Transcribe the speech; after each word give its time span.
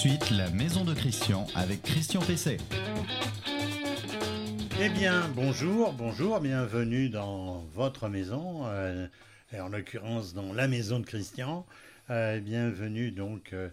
suite, 0.00 0.30
la 0.30 0.48
maison 0.48 0.82
de 0.82 0.94
Christian 0.94 1.46
avec 1.54 1.82
Christian 1.82 2.22
Pesset. 2.22 2.56
Eh 4.80 4.88
bien, 4.88 5.28
bonjour, 5.36 5.92
bonjour, 5.92 6.40
bienvenue 6.40 7.10
dans 7.10 7.66
votre 7.74 8.08
maison, 8.08 8.62
euh, 8.64 9.06
et 9.52 9.60
en 9.60 9.68
l'occurrence 9.68 10.32
dans 10.32 10.54
la 10.54 10.68
maison 10.68 11.00
de 11.00 11.04
Christian. 11.04 11.66
Euh, 12.08 12.40
bienvenue 12.40 13.10
donc 13.10 13.52
euh, 13.52 13.68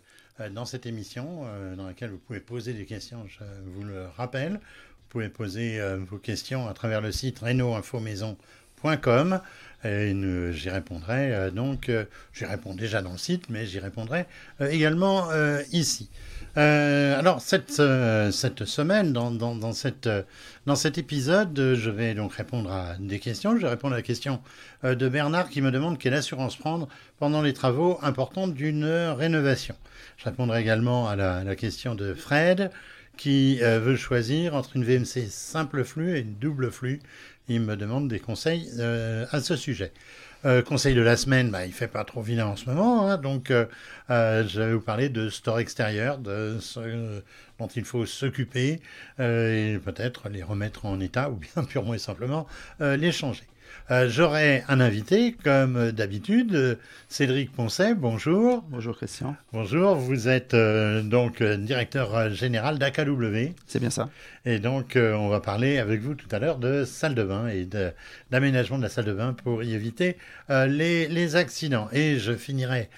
dans 0.51 0.65
cette 0.65 0.85
émission 0.85 1.45
dans 1.77 1.87
laquelle 1.87 2.09
vous 2.09 2.17
pouvez 2.17 2.41
poser 2.41 2.73
des 2.73 2.83
questions, 2.83 3.25
je 3.27 3.45
vous 3.65 3.85
le 3.85 4.07
rappelle. 4.17 4.55
Vous 4.55 5.07
pouvez 5.07 5.29
poser 5.29 5.79
vos 6.09 6.17
questions 6.17 6.67
à 6.67 6.73
travers 6.73 6.99
le 6.99 7.13
site 7.13 7.39
reno-info-maison.com 7.39 9.39
j'y 10.51 10.69
répondrai 10.69 11.51
donc, 11.51 11.91
j'y 12.33 12.45
réponds 12.45 12.75
déjà 12.75 13.01
dans 13.01 13.13
le 13.13 13.17
site, 13.17 13.49
mais 13.49 13.65
j'y 13.65 13.79
répondrai 13.79 14.25
également 14.59 15.29
ici. 15.71 16.09
Euh, 16.57 17.19
alors, 17.19 17.39
cette, 17.39 17.79
euh, 17.79 18.31
semaine, 18.31 19.13
dans, 19.13 19.73
cette, 19.73 20.09
dans 20.65 20.75
cet 20.75 20.97
épisode, 20.97 21.73
je 21.75 21.89
vais 21.91 22.15
donc 22.15 22.33
répondre 22.33 22.71
à 22.71 22.95
des 22.99 23.19
questions. 23.19 23.55
Je 23.55 23.61
vais 23.61 23.69
répondre 23.69 23.93
à 23.93 23.97
la 23.97 24.03
question 24.03 24.41
euh, 24.83 24.95
de 24.95 25.07
Bernard 25.07 25.49
qui 25.49 25.61
me 25.61 25.69
demande 25.69 25.99
quelle 25.99 26.15
assurance 26.15 26.55
prendre 26.55 26.87
pendant 27.19 27.43
les 27.43 27.53
travaux 27.53 27.99
importants 28.01 28.47
d'une 28.47 28.85
rénovation. 28.85 29.75
Je 30.17 30.25
répondrai 30.25 30.61
également 30.61 31.07
à 31.07 31.15
la, 31.15 31.43
la 31.43 31.55
question 31.55 31.93
de 31.93 32.15
Fred 32.15 32.71
qui 33.17 33.57
veut 33.59 33.95
choisir 33.95 34.53
entre 34.53 34.75
une 34.75 34.83
VMC 34.83 35.27
simple 35.27 35.83
flux 35.83 36.15
et 36.15 36.19
une 36.19 36.35
double 36.35 36.71
flux. 36.71 36.99
Il 37.47 37.61
me 37.61 37.75
demande 37.75 38.07
des 38.09 38.19
conseils 38.19 38.69
à 38.79 39.39
ce 39.41 39.55
sujet. 39.55 39.91
Euh, 40.45 40.61
conseil 40.61 40.93
de 40.93 41.01
la 41.01 41.17
semaine, 41.17 41.49
bah, 41.49 41.65
il 41.65 41.73
fait 41.73 41.87
pas 41.87 42.03
trop 42.03 42.21
vilain 42.21 42.45
en 42.45 42.55
ce 42.55 42.69
moment, 42.69 43.07
hein, 43.07 43.17
donc 43.17 43.49
euh, 43.49 43.65
euh, 44.11 44.47
je 44.47 44.61
vais 44.61 44.73
vous 44.73 44.81
parler 44.81 45.09
de 45.09 45.29
store 45.29 45.59
extérieur, 45.59 46.19
de 46.19 46.57
ce 46.61 47.21
dont 47.57 47.67
il 47.67 47.83
faut 47.83 48.05
s'occuper 48.05 48.79
et 49.19 49.79
peut-être 49.83 50.29
les 50.29 50.43
remettre 50.43 50.85
en 50.85 50.99
état 50.99 51.31
ou 51.31 51.37
bien 51.37 51.63
purement 51.67 51.95
et 51.95 51.99
simplement 51.99 52.47
les 52.79 53.11
changer. 53.11 53.43
Euh, 53.89 54.09
j'aurai 54.09 54.63
un 54.67 54.81
invité, 54.81 55.33
comme 55.43 55.91
d'habitude, 55.91 56.77
Cédric 57.07 57.53
Poncet. 57.53 57.93
Bonjour. 57.95 58.61
Bonjour 58.69 58.97
Christian. 58.97 59.35
Bonjour, 59.53 59.95
vous 59.95 60.27
êtes 60.27 60.53
euh, 60.53 61.01
donc 61.01 61.39
euh, 61.39 61.55
directeur 61.55 62.29
général 62.31 62.79
d'AKW. 62.79 63.53
C'est 63.65 63.79
bien 63.79 63.89
ça. 63.89 64.09
Et 64.45 64.59
donc, 64.59 64.97
on 64.97 65.27
va 65.27 65.39
parler 65.41 65.77
avec 65.77 66.01
vous 66.01 66.15
tout 66.15 66.27
à 66.31 66.39
l'heure 66.39 66.57
de 66.57 66.85
salle 66.85 67.15
de 67.15 67.23
bain 67.23 67.47
et 67.47 67.67
d'aménagement 68.31 68.77
de, 68.77 68.83
la 68.83 68.89
salle 68.89 69.03
de 69.03 69.13
bain 69.13 69.33
pour 69.33 69.61
y 69.61 69.73
éviter 69.73 70.15
les, 70.49 71.35
accidents. 71.35 71.89
Et 71.91 72.17
je 72.17 72.31
finirai 72.31 72.89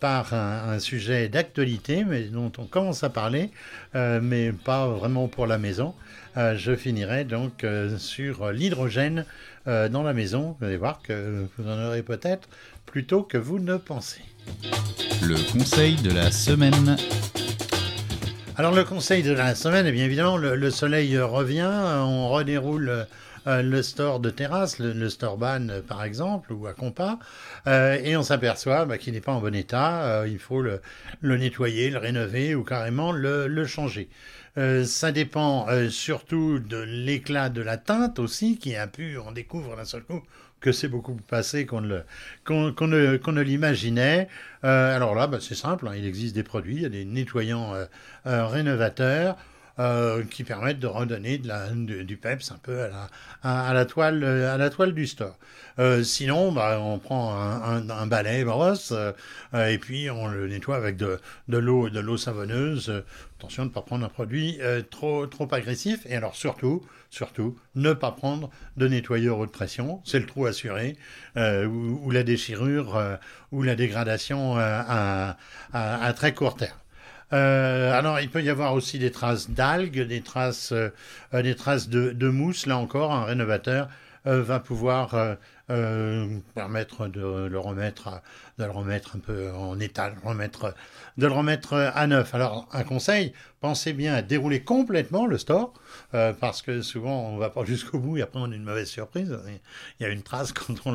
par 0.00 0.32
un, 0.32 0.78
sujet 0.78 1.28
d'actualité, 1.28 2.04
mais 2.08 2.22
dont 2.22 2.50
on 2.56 2.64
commence 2.64 3.04
à 3.04 3.10
parler, 3.10 3.50
mais 3.94 4.50
pas 4.52 4.88
vraiment 4.88 5.28
pour 5.28 5.46
la 5.46 5.58
maison. 5.58 5.94
je 6.36 6.74
finirai 6.74 7.24
donc 7.24 7.66
sur 7.98 8.50
l'hydrogène 8.50 9.26
euh, 9.68 9.88
dans 9.90 10.02
la 10.02 10.14
maison. 10.14 10.56
Vous 10.58 10.66
allez 10.66 10.78
voir 10.78 11.02
que 11.02 11.46
vous 11.56 11.68
en 11.68 11.86
aurez 11.86 12.02
peut-être 12.02 12.48
plus 12.86 13.04
tôt 13.04 13.22
que 13.22 13.36
vous 13.36 13.58
ne 13.58 13.76
pensez. 13.76 14.22
Le 15.22 15.36
conseil 15.52 15.96
de 15.96 16.10
la 16.10 16.30
semaine. 16.30 16.96
Alors 18.56 18.74
le 18.74 18.82
conseil 18.82 19.22
de 19.22 19.32
la 19.32 19.54
semaine, 19.54 19.86
eh 19.86 19.92
bien 19.92 20.06
évidemment, 20.06 20.38
le, 20.38 20.70
soleil 20.70 21.18
revient, 21.18 21.70
on 21.70 22.30
redéroule 22.30 23.06
euh, 23.46 23.62
le 23.62 23.82
store 23.82 24.20
de 24.20 24.30
terrasse, 24.30 24.78
le, 24.78 25.08
store 25.10 25.36
ban 25.36 25.66
par 25.86 26.02
exemple, 26.02 26.52
ou 26.52 26.66
à 26.66 26.72
compas, 26.72 27.18
euh, 27.66 27.98
et 28.02 28.16
on 28.16 28.22
s'aperçoit 28.22 28.86
bah, 28.86 28.96
qu'il 28.96 29.12
n'est 29.12 29.20
pas 29.20 29.32
en 29.32 29.40
bon 29.40 29.54
état, 29.54 30.24
il 30.26 30.38
faut 30.38 30.62
le, 30.62 30.80
nettoyer, 31.22 31.90
le 31.90 31.98
rénover 31.98 32.54
ou 32.54 32.64
carrément 32.64 33.12
le 33.12 33.66
changer. 33.66 34.08
Euh, 34.58 34.84
ça 34.84 35.12
dépend 35.12 35.68
euh, 35.68 35.88
surtout 35.88 36.58
de 36.58 36.78
l'éclat 36.78 37.48
de 37.48 37.62
la 37.62 37.76
teinte 37.76 38.18
aussi, 38.18 38.58
qui 38.58 38.72
est 38.72 38.86
peu, 38.88 39.16
on 39.24 39.30
découvre 39.30 39.76
d'un 39.76 39.84
seul 39.84 40.02
coup 40.02 40.22
que 40.60 40.72
c'est 40.72 40.88
beaucoup 40.88 41.14
plus 41.14 41.24
passé 41.24 41.64
qu'on 41.64 41.80
ne, 41.80 42.00
ne, 42.50 43.40
l'imaginait. 43.40 44.28
Euh, 44.64 44.96
alors 44.96 45.14
là, 45.14 45.28
bah, 45.28 45.38
c'est 45.40 45.54
simple, 45.54 45.86
hein, 45.86 45.92
il 45.96 46.04
existe 46.04 46.34
des 46.34 46.42
produits, 46.42 46.74
il 46.74 46.82
y 46.82 46.86
a 46.86 46.88
des 46.88 47.04
nettoyants 47.04 47.74
rénovateurs. 48.24 49.36
Qui 50.30 50.44
permettent 50.44 50.80
de 50.80 50.86
redonner 50.86 51.38
du 51.38 52.16
peps 52.16 52.50
un 52.50 52.58
peu 52.62 52.82
à 52.82 52.88
la, 53.44 53.74
la, 53.74 53.84
toile, 54.70 54.92
du 54.92 55.06
store. 55.06 55.38
sinon, 56.02 56.52
bah, 56.52 56.78
on 56.80 56.98
prend 56.98 57.34
un, 57.34 57.88
un, 57.88 58.06
balai 58.06 58.44
brosse 58.44 58.92
et 59.54 59.78
puis 59.78 60.10
on 60.10 60.26
le 60.26 60.48
nettoie 60.48 60.76
avec 60.76 60.96
de, 60.96 61.18
l'eau 61.48 62.16
savonneuse 62.16 63.04
Attention 63.38 63.62
de 63.62 63.68
ne 63.68 63.72
pas 63.72 63.82
prendre 63.82 64.04
un 64.04 64.08
produit 64.08 64.58
euh, 64.62 64.82
trop, 64.82 65.28
agressif. 65.52 66.00
Et 66.06 66.16
alors 66.16 66.34
surtout, 66.34 66.84
surtout, 67.08 67.56
ne 67.76 67.92
pas 67.92 68.10
prendre 68.10 68.50
de 68.76 68.88
nettoyeur 68.88 69.38
haute 69.38 69.52
pression. 69.52 70.02
C'est 70.04 70.18
le 70.18 70.26
trou 70.26 70.46
assuré. 70.46 70.96
Euh, 71.36 71.64
ou, 71.66 72.10
la 72.10 72.24
déchirure 72.24 72.96
euh, 72.96 73.14
ou 73.52 73.62
la 73.62 73.76
dégradation 73.76 74.56
à, 74.58 75.36
très 76.16 76.34
court 76.34 76.56
terme. 76.56 76.76
Alors, 77.30 78.20
il 78.20 78.30
peut 78.30 78.42
y 78.42 78.50
avoir 78.50 78.74
aussi 78.74 78.98
des 78.98 79.10
traces 79.10 79.50
d'algues, 79.50 80.00
des 80.06 80.22
traces, 80.22 80.72
des 81.32 81.54
traces 81.54 81.88
de, 81.88 82.12
de, 82.12 82.28
mousse. 82.28 82.66
Là 82.66 82.78
encore, 82.78 83.12
un 83.12 83.24
rénovateur 83.24 83.88
va 84.24 84.60
pouvoir 84.60 85.36
permettre 86.54 87.08
de 87.08 87.46
le 87.46 87.58
remettre, 87.58 88.22
de 88.58 88.64
le 88.64 88.70
remettre 88.70 89.16
un 89.16 89.20
peu 89.20 89.52
en 89.52 89.78
état, 89.78 90.10
de 90.10 90.14
le 90.14 90.26
remettre 90.26 90.74
de 91.18 91.26
le 91.26 91.32
remettre 91.32 91.74
à 91.74 92.06
neuf. 92.06 92.32
Alors, 92.34 92.68
un 92.72 92.84
conseil, 92.84 93.32
pensez 93.60 93.92
bien 93.92 94.14
à 94.14 94.22
dérouler 94.22 94.60
complètement 94.60 95.26
le 95.26 95.36
store, 95.36 95.74
euh, 96.14 96.32
parce 96.32 96.62
que 96.62 96.80
souvent, 96.80 97.30
on 97.30 97.34
ne 97.34 97.40
va 97.40 97.50
pas 97.50 97.64
jusqu'au 97.64 97.98
bout 97.98 98.16
et 98.16 98.22
après, 98.22 98.38
on 98.38 98.52
a 98.52 98.54
une 98.54 98.62
mauvaise 98.62 98.88
surprise. 98.88 99.36
Il 99.98 100.04
y 100.04 100.06
a 100.06 100.12
une 100.12 100.22
trace 100.22 100.52
quand 100.52 100.74
on 100.86 100.92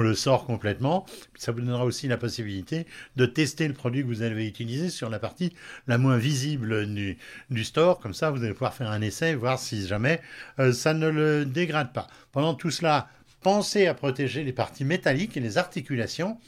le, 0.00 0.14
sort 0.14 0.44
complètement. 0.44 1.06
Ça 1.36 1.52
vous 1.52 1.60
donnera 1.60 1.84
aussi 1.84 2.08
la 2.08 2.16
possibilité 2.16 2.86
de 3.14 3.26
tester 3.26 3.68
le 3.68 3.74
produit 3.74 4.02
que 4.02 4.08
vous 4.08 4.22
avez 4.22 4.46
utilisé 4.46 4.90
sur 4.90 5.08
la 5.08 5.20
partie 5.20 5.54
la 5.86 5.96
moins 5.96 6.18
visible 6.18 6.92
du, 6.92 7.16
du 7.50 7.64
store. 7.64 8.00
Comme 8.00 8.14
ça, 8.14 8.32
vous 8.32 8.42
allez 8.42 8.54
pouvoir 8.54 8.74
faire 8.74 8.90
un 8.90 9.02
essai, 9.02 9.36
voir 9.36 9.60
si 9.60 9.86
jamais 9.86 10.20
euh, 10.58 10.72
ça 10.72 10.94
ne 10.94 11.08
le 11.08 11.44
dégrade 11.44 11.92
pas. 11.92 12.08
Pendant 12.32 12.54
tout 12.54 12.72
cela, 12.72 13.08
pensez 13.44 13.86
à 13.86 13.94
protéger 13.94 14.42
les 14.42 14.54
parties 14.54 14.84
métalliques 14.84 15.36
et 15.36 15.40
les 15.40 15.58
articulations 15.58 16.38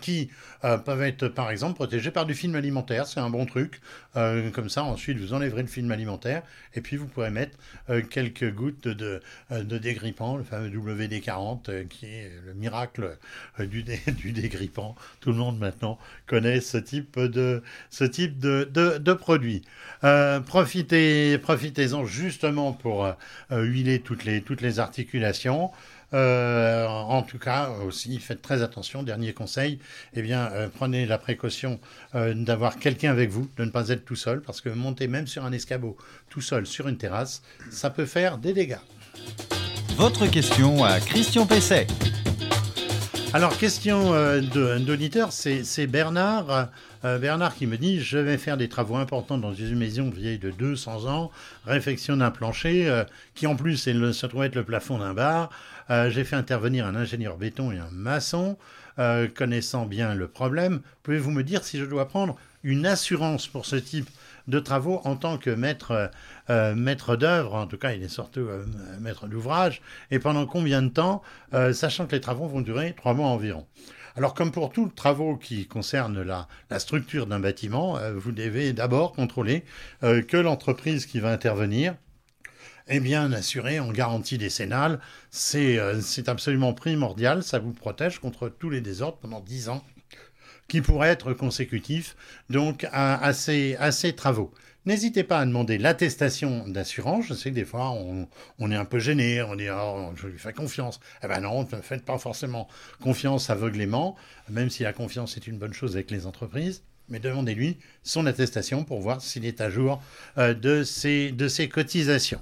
qui 0.00 0.30
euh, 0.64 0.76
peuvent 0.76 1.02
être 1.02 1.28
par 1.28 1.50
exemple 1.50 1.74
protégés 1.74 2.10
par 2.10 2.26
du 2.26 2.34
film 2.34 2.54
alimentaire, 2.54 3.06
c'est 3.06 3.20
un 3.20 3.30
bon 3.30 3.46
truc. 3.46 3.80
Euh, 4.14 4.50
comme 4.50 4.68
ça, 4.68 4.84
ensuite, 4.84 5.18
vous 5.18 5.32
enlèverez 5.32 5.62
le 5.62 5.68
film 5.68 5.90
alimentaire 5.90 6.42
et 6.74 6.82
puis 6.82 6.96
vous 6.96 7.06
pourrez 7.06 7.30
mettre 7.30 7.56
euh, 7.88 8.02
quelques 8.02 8.52
gouttes 8.52 8.88
de, 8.88 9.22
dégrippant, 9.50 10.36
le 10.36 10.44
fameux 10.44 10.68
WD-40 10.68 11.88
qui 11.88 12.06
est 12.06 12.30
le 12.44 12.52
miracle 12.52 13.16
du, 13.58 13.82
du 14.06 14.32
dégrippant. 14.32 14.96
Tout 15.20 15.30
le 15.30 15.38
monde 15.38 15.58
maintenant 15.58 15.98
connaît 16.26 16.60
ce 16.60 16.76
type 16.76 17.18
de, 17.18 17.62
ce 17.88 18.04
type 18.04 18.38
de, 18.38 18.64
de, 18.70 19.12
produit. 19.14 19.62
profitez, 20.46 21.38
profitez-en 21.38 22.04
justement 22.04 22.72
pour 22.72 23.08
huiler 23.50 24.00
toutes 24.00 24.24
les, 24.24 24.42
toutes 24.42 24.60
les 24.60 24.78
articulations. 24.78 25.70
Euh, 26.12 26.86
en 26.86 27.22
tout 27.22 27.38
cas, 27.38 27.70
aussi, 27.86 28.18
faites 28.18 28.42
très 28.42 28.62
attention. 28.62 29.02
Dernier 29.02 29.32
conseil, 29.32 29.78
eh 30.14 30.22
bien, 30.22 30.50
euh, 30.52 30.68
prenez 30.72 31.06
la 31.06 31.18
précaution 31.18 31.78
euh, 32.14 32.34
d'avoir 32.34 32.78
quelqu'un 32.78 33.12
avec 33.12 33.30
vous, 33.30 33.48
de 33.56 33.64
ne 33.64 33.70
pas 33.70 33.88
être 33.90 34.04
tout 34.04 34.16
seul, 34.16 34.40
parce 34.40 34.60
que 34.60 34.68
monter 34.68 35.06
même 35.06 35.26
sur 35.26 35.44
un 35.44 35.52
escabeau 35.52 35.96
tout 36.28 36.40
seul 36.40 36.66
sur 36.66 36.88
une 36.88 36.96
terrasse, 36.96 37.42
ça 37.70 37.90
peut 37.90 38.06
faire 38.06 38.38
des 38.38 38.52
dégâts. 38.52 38.78
Votre 39.96 40.26
question 40.26 40.84
à 40.84 40.98
Christian 40.98 41.46
Pesset. 41.46 41.86
Alors, 43.32 43.56
question 43.58 44.12
d'auditeur, 44.80 45.30
c'est 45.30 45.86
Bernard. 45.86 46.68
Bernard 47.04 47.54
qui 47.54 47.68
me 47.68 47.76
dit 47.76 48.00
Je 48.00 48.18
vais 48.18 48.38
faire 48.38 48.56
des 48.56 48.68
travaux 48.68 48.96
importants 48.96 49.38
dans 49.38 49.54
une 49.54 49.78
maison 49.78 50.10
vieille 50.10 50.38
de 50.38 50.50
200 50.50 51.06
ans, 51.08 51.30
réfection 51.64 52.16
d'un 52.16 52.32
plancher, 52.32 53.04
qui 53.36 53.46
en 53.46 53.54
plus 53.54 53.76
se 53.76 54.26
trouve 54.26 54.42
être 54.42 54.56
le 54.56 54.64
plafond 54.64 54.98
d'un 54.98 55.14
bar. 55.14 55.50
Euh, 55.90 56.08
j'ai 56.08 56.24
fait 56.24 56.36
intervenir 56.36 56.86
un 56.86 56.94
ingénieur 56.94 57.36
béton 57.36 57.72
et 57.72 57.78
un 57.78 57.90
maçon, 57.90 58.56
euh, 58.98 59.26
connaissant 59.28 59.86
bien 59.86 60.14
le 60.14 60.28
problème. 60.28 60.80
Pouvez-vous 61.02 61.32
me 61.32 61.42
dire 61.42 61.64
si 61.64 61.78
je 61.78 61.84
dois 61.84 62.06
prendre 62.06 62.36
une 62.62 62.86
assurance 62.86 63.48
pour 63.48 63.66
ce 63.66 63.76
type 63.76 64.08
de 64.46 64.60
travaux 64.60 65.00
en 65.04 65.16
tant 65.16 65.36
que 65.36 65.50
maître, 65.50 66.10
euh, 66.50 67.16
d'œuvre, 67.16 67.54
en 67.54 67.66
tout 67.66 67.78
cas 67.78 67.92
il 67.92 68.02
est 68.02 68.08
surtout 68.08 68.46
maître 69.00 69.26
d'ouvrage, 69.26 69.80
et 70.10 70.18
pendant 70.18 70.46
combien 70.46 70.82
de 70.82 70.88
temps, 70.88 71.22
sachant 71.72 72.06
que 72.06 72.12
les 72.12 72.20
travaux 72.20 72.48
vont 72.48 72.60
durer 72.60 72.94
trois 72.96 73.14
mois 73.14 73.28
environ? 73.28 73.66
Alors 74.16 74.34
comme 74.34 74.50
pour 74.50 74.72
tous 74.72 74.86
les 74.86 74.92
travaux 74.92 75.36
qui 75.36 75.66
concernent 75.66 76.22
la, 76.22 76.48
la 76.68 76.78
structure 76.78 77.26
d'un 77.26 77.40
bâtiment, 77.40 77.98
vous 78.16 78.32
devez 78.32 78.72
d'abord 78.72 79.12
contrôler 79.12 79.64
que 80.02 80.36
l'entreprise 80.36 81.06
qui 81.06 81.20
va 81.20 81.30
intervenir 81.30 81.94
est 82.88 83.00
bien 83.00 83.32
assurée 83.32 83.80
en 83.80 83.92
garantie 83.92 84.38
décennale 84.38 85.00
euh, 85.54 86.00
c'est 86.00 86.28
absolument 86.28 86.72
primordial, 86.72 87.42
ça 87.42 87.58
vous 87.58 87.72
protège 87.72 88.18
contre 88.18 88.48
tous 88.48 88.70
les 88.70 88.80
désordres 88.80 89.18
pendant 89.18 89.40
10 89.40 89.68
ans. 89.68 89.84
qui 90.68 90.80
pourrait 90.80 91.08
être 91.08 91.32
consécutif 91.32 92.16
donc 92.48 92.86
à, 92.92 93.32
ces, 93.32 93.76
travaux. 94.16 94.52
N'hésitez 94.86 95.24
pas 95.24 95.40
à 95.40 95.44
demander 95.44 95.78
l'attestation 95.78 96.66
d'assurance. 96.68 97.26
Je 97.26 97.34
sais 97.34 97.50
que 97.50 97.56
des 97.56 97.64
fois, 97.64 97.90
on, 97.90 98.70
est 98.70 98.76
un 98.76 98.84
peu 98.84 98.98
gêné, 99.00 99.42
on 99.42 99.56
dit 99.56 99.68
oh, 99.68 100.12
je 100.14 100.28
lui 100.28 100.38
fais 100.38 100.52
confiance. 100.52 101.00
Eh 101.24 101.26
ben 101.26 101.40
non, 101.40 101.64
ne 101.64 101.82
faites 101.82 102.04
pas 102.04 102.18
forcément 102.18 102.68
confiance 103.02 103.50
aveuglément, 103.50 104.16
même 104.48 104.70
si 104.70 104.84
la 104.84 104.92
confiance 104.92 105.36
est 105.36 105.46
une 105.48 105.58
bonne 105.58 105.74
chose 105.74 105.96
avec 105.96 106.10
les 106.10 106.24
entreprises. 106.24 106.82
Mais 107.10 107.18
demandez-lui 107.18 107.78
son 108.02 108.26
attestation 108.26 108.84
pour 108.84 109.00
voir 109.00 109.20
s'il 109.20 109.44
est 109.44 109.60
à 109.60 109.68
jour 109.68 110.02
euh, 110.38 110.54
de, 110.54 110.84
ses, 110.84 111.32
de 111.32 111.48
ses 111.48 111.68
cotisations. 111.68 112.40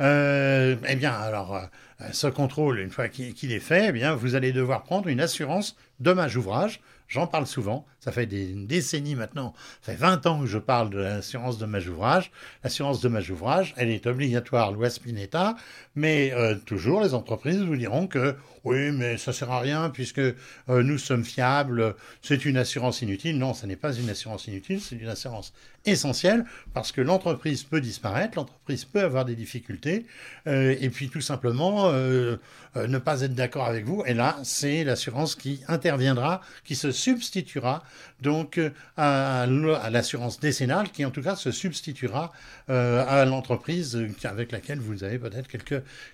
Euh, 0.00 0.76
eh 0.88 0.96
bien, 0.96 1.12
alors, 1.12 1.56
euh, 1.56 2.04
ce 2.12 2.26
contrôle, 2.26 2.80
une 2.80 2.90
fois 2.90 3.08
qu'il 3.08 3.52
est 3.52 3.60
fait, 3.60 3.86
eh 3.88 3.92
bien, 3.92 4.14
vous 4.14 4.34
allez 4.34 4.52
devoir 4.52 4.82
prendre 4.82 5.08
une 5.08 5.20
assurance 5.20 5.76
dommage 6.00 6.36
ouvrage 6.36 6.80
J'en 7.08 7.26
parle 7.26 7.46
souvent, 7.46 7.86
ça 8.00 8.12
fait 8.12 8.26
des 8.26 8.52
décennies 8.52 9.14
maintenant, 9.14 9.54
ça 9.80 9.92
fait 9.92 9.98
20 9.98 10.26
ans 10.26 10.40
que 10.40 10.46
je 10.46 10.58
parle 10.58 10.90
de 10.90 10.98
l'assurance 10.98 11.56
dommage 11.56 11.88
ouvrage. 11.88 12.30
L'assurance 12.62 13.00
dommage 13.00 13.30
ouvrage, 13.30 13.72
elle 13.78 13.88
est 13.88 14.06
obligatoire 14.06 14.72
loi 14.72 14.90
Spinetta, 14.90 15.56
mais 15.94 16.34
toujours 16.66 17.00
les 17.00 17.14
entreprises 17.14 17.62
vous 17.62 17.76
diront 17.76 18.08
que 18.08 18.36
oui, 18.68 18.92
mais 18.92 19.16
ça 19.16 19.32
sert 19.32 19.50
à 19.50 19.60
rien 19.60 19.90
puisque 19.90 20.18
euh, 20.18 20.34
nous 20.68 20.98
sommes 20.98 21.24
fiables, 21.24 21.94
c'est 22.22 22.44
une 22.44 22.56
assurance 22.56 23.02
inutile. 23.02 23.38
Non, 23.38 23.54
ce 23.54 23.66
n'est 23.66 23.76
pas 23.76 23.94
une 23.94 24.10
assurance 24.10 24.46
inutile, 24.46 24.80
c'est 24.80 24.96
une 24.96 25.08
assurance 25.08 25.52
essentielle 25.86 26.44
parce 26.74 26.92
que 26.92 27.00
l'entreprise 27.00 27.62
peut 27.62 27.80
disparaître, 27.80 28.36
l'entreprise 28.36 28.84
peut 28.84 29.02
avoir 29.02 29.24
des 29.24 29.34
difficultés 29.34 30.04
euh, 30.46 30.76
et 30.80 30.90
puis 30.90 31.08
tout 31.08 31.20
simplement 31.20 31.90
ne 31.92 32.98
pas 32.98 33.22
être 33.22 33.34
d'accord 33.34 33.66
avec 33.66 33.84
vous. 33.84 34.04
Et 34.06 34.14
là, 34.14 34.36
c'est 34.42 34.84
l'assurance 34.84 35.34
qui 35.34 35.62
interviendra, 35.66 36.42
qui 36.64 36.76
se 36.76 36.92
substituera 36.92 37.82
donc 38.20 38.58
euh, 38.58 38.70
à, 38.96 39.46
l'assurance 39.90 40.40
décennale, 40.40 40.90
qui 40.90 41.04
en 41.04 41.10
tout 41.10 41.22
cas 41.22 41.36
se 41.36 41.50
substituera 41.50 42.32
euh, 42.68 43.04
à 43.06 43.24
l'entreprise 43.24 43.98
avec 44.24 44.52
laquelle 44.52 44.80
vous 44.80 45.04
avez 45.04 45.18
peut-être 45.18 45.48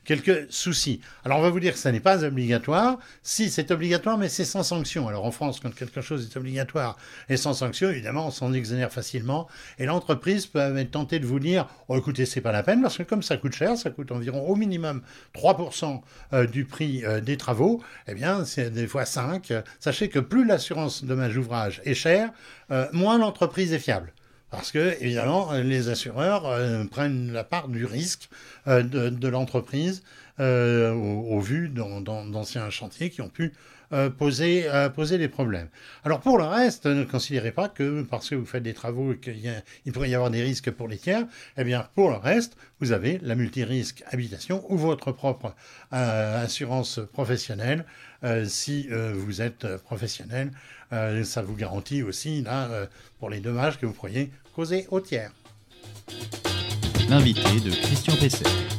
quelques, 0.05 0.53
soucis. 0.53 1.01
Alors 1.25 1.39
on 1.39 1.43
va 1.43 1.51
vous 1.51 1.61
dire 1.61 1.73
que 1.73 1.79
ça 1.79 1.93
n'est 1.93 2.01
pas 2.01 2.25
obligatoire. 2.45 2.99
Si 3.23 3.51
c'est 3.51 3.71
obligatoire, 3.71 4.19
mais 4.19 4.29
c'est 4.29 4.45
sans 4.45 4.63
sanction. 4.63 5.09
Alors 5.09 5.25
en 5.25 5.31
France, 5.31 5.61
quand 5.61 5.75
quelque 5.75 6.03
chose 6.03 6.29
est 6.31 6.37
obligatoire 6.37 6.97
et 7.29 7.37
sans 7.37 7.55
sanction, 7.55 7.89
évidemment, 7.89 8.27
on 8.27 8.31
s'en 8.31 8.53
exonère 8.53 8.93
facilement. 8.93 9.49
Et 9.79 9.87
l'entreprise 9.87 10.47
peut 10.47 10.77
être 10.77 10.91
tentée 10.91 11.19
de 11.19 11.27
vous 11.27 11.41
dire, 11.41 11.67
oh, 11.89 11.97
écoutez, 11.97 12.27
c'est 12.27 12.43
pas 12.43 12.53
la 12.53 12.63
peine, 12.63 12.83
parce 12.83 12.99
que 12.99 13.03
comme 13.03 13.23
ça 13.23 13.39
coûte 13.39 13.55
cher, 13.55 13.79
ça 13.79 13.91
coûte 13.91 14.13
environ 14.13 14.47
au 14.47 14.57
minimum 14.57 15.03
3% 15.35 16.03
euh, 16.33 16.47
du 16.47 16.65
prix 16.67 17.03
des 17.23 17.37
travaux, 17.37 17.83
eh 18.09 18.15
bien, 18.15 18.45
c'est 18.45 18.71
des 18.71 18.87
fois 18.87 19.07
5. 19.07 19.53
Sachez 19.81 20.09
que 20.09 20.19
plus 20.19 20.45
l'assurance 20.45 21.05
dommage 21.05 21.37
ouvrage 21.37 21.81
est 21.85 21.95
chère, 21.95 22.31
euh, 22.71 22.87
moins 22.93 23.19
l'entreprise 23.19 23.73
est 23.73 23.79
fiable. 23.79 24.13
Parce 24.51 24.71
que, 24.71 24.97
évidemment, 25.01 25.53
les 25.53 25.89
assureurs 25.89 26.47
euh, 26.47 26.85
prennent 26.85 27.33
la 27.33 27.43
part 27.43 27.69
du 27.69 27.85
risque 27.85 28.29
euh, 28.69 28.83
de, 28.83 29.29
l'entreprise 29.29 30.05
au, 30.39 31.41
vu 31.41 31.69
d'anciens 31.69 32.71
chantiers 32.71 33.11
qui 33.11 33.21
ont 33.23 33.29
pu 33.29 33.53
poser, 34.19 34.67
poser 34.95 35.19
des 35.19 35.29
problèmes. 35.29 35.69
Alors 36.05 36.21
pour 36.21 36.39
le 36.39 36.45
reste, 36.45 36.87
ne 36.87 37.05
considérez 37.05 37.53
pas 37.53 37.69
que 37.69 38.03
parce 38.03 38.31
que 38.31 38.35
vous 38.35 38.47
faites 38.47 38.63
des 38.63 38.75
travaux 38.75 39.15
qu'il 39.15 39.93
pourrait 39.93 40.11
y 40.11 40.15
avoir 40.15 40.31
des 40.31 40.43
risques 40.43 40.71
pour 40.71 40.89
les 40.89 40.99
tiers. 40.99 41.25
Eh 41.57 41.63
bien, 41.63 41.89
pour 41.95 42.11
le 42.11 42.17
reste, 42.17 42.57
vous 42.81 42.91
avez 42.91 43.21
la 43.23 43.37
multirisque 43.37 44.03
habitation 44.11 44.65
ou 44.73 44.77
votre 44.77 45.13
propre 45.13 45.55
assurance 45.93 47.01
professionnelle 47.13 47.85
si 48.47 48.89
vous 48.91 49.41
êtes 49.41 49.77
professionnel 49.77 50.51
euh, 50.95 51.25
ça 51.25 51.43
vous 51.43 51.57
garantit 51.57 52.03
aussi, 52.03 52.43
là, 52.43 52.69
euh, 52.71 52.87
pour 53.19 53.31
les 53.31 53.41
dommages 53.41 53.79
que 53.79 53.87
vous 53.87 53.93
pourriez 53.93 54.31
causer 54.55 54.87
aux 54.91 55.01
tiers. 55.01 55.33
L'invité 57.09 57.61
de 57.61 57.71
Christian 57.71 58.15
Pesset. 58.17 58.74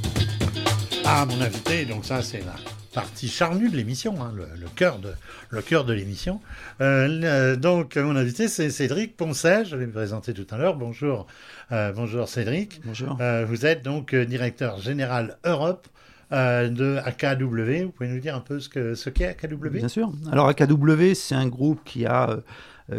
Ah, 1.05 1.25
mon 1.25 1.39
invité, 1.41 1.85
donc 1.85 2.05
ça, 2.05 2.21
c'est 2.21 2.39
la 2.39 2.55
partie 2.93 3.27
charnue 3.27 3.69
de 3.69 3.77
l'émission, 3.77 4.15
hein, 4.21 4.33
le, 4.35 4.67
cœur 4.75 4.99
de, 4.99 5.13
le 5.49 5.61
cœur 5.61 5.85
de 5.85 5.93
l'émission. 5.93 6.39
Euh, 6.81 7.55
donc, 7.55 7.95
mon 7.95 8.15
invité, 8.15 8.47
c'est 8.47 8.69
Cédric 8.69 9.15
Poncet, 9.15 9.65
je 9.65 9.75
vais 9.75 9.85
me 9.85 9.91
présenter 9.91 10.33
tout 10.33 10.47
à 10.51 10.57
l'heure. 10.57 10.75
Bonjour, 10.75 11.27
bonjour 11.69 12.27
Cédric. 12.27 12.81
Bonjour. 12.85 13.17
vous 13.47 13.65
êtes 13.65 13.83
donc 13.83 14.15
directeur 14.15 14.79
général 14.79 15.37
Europe 15.45 15.87
euh, 16.31 16.69
de 16.69 16.97
AKW. 17.05 17.85
Vous 17.85 17.91
pouvez 17.91 18.09
nous 18.09 18.19
dire 18.19 18.35
un 18.35 18.39
peu 18.39 18.59
ce 18.59 18.67
qu'est 18.67 18.95
ce 18.95 19.09
AKW 19.09 19.69
Bien 19.69 19.87
sûr. 19.87 20.11
Alors 20.31 20.47
AKW, 20.47 21.13
c'est 21.13 21.35
un 21.35 21.47
groupe 21.47 21.81
qui 21.85 22.05
a 22.05 22.39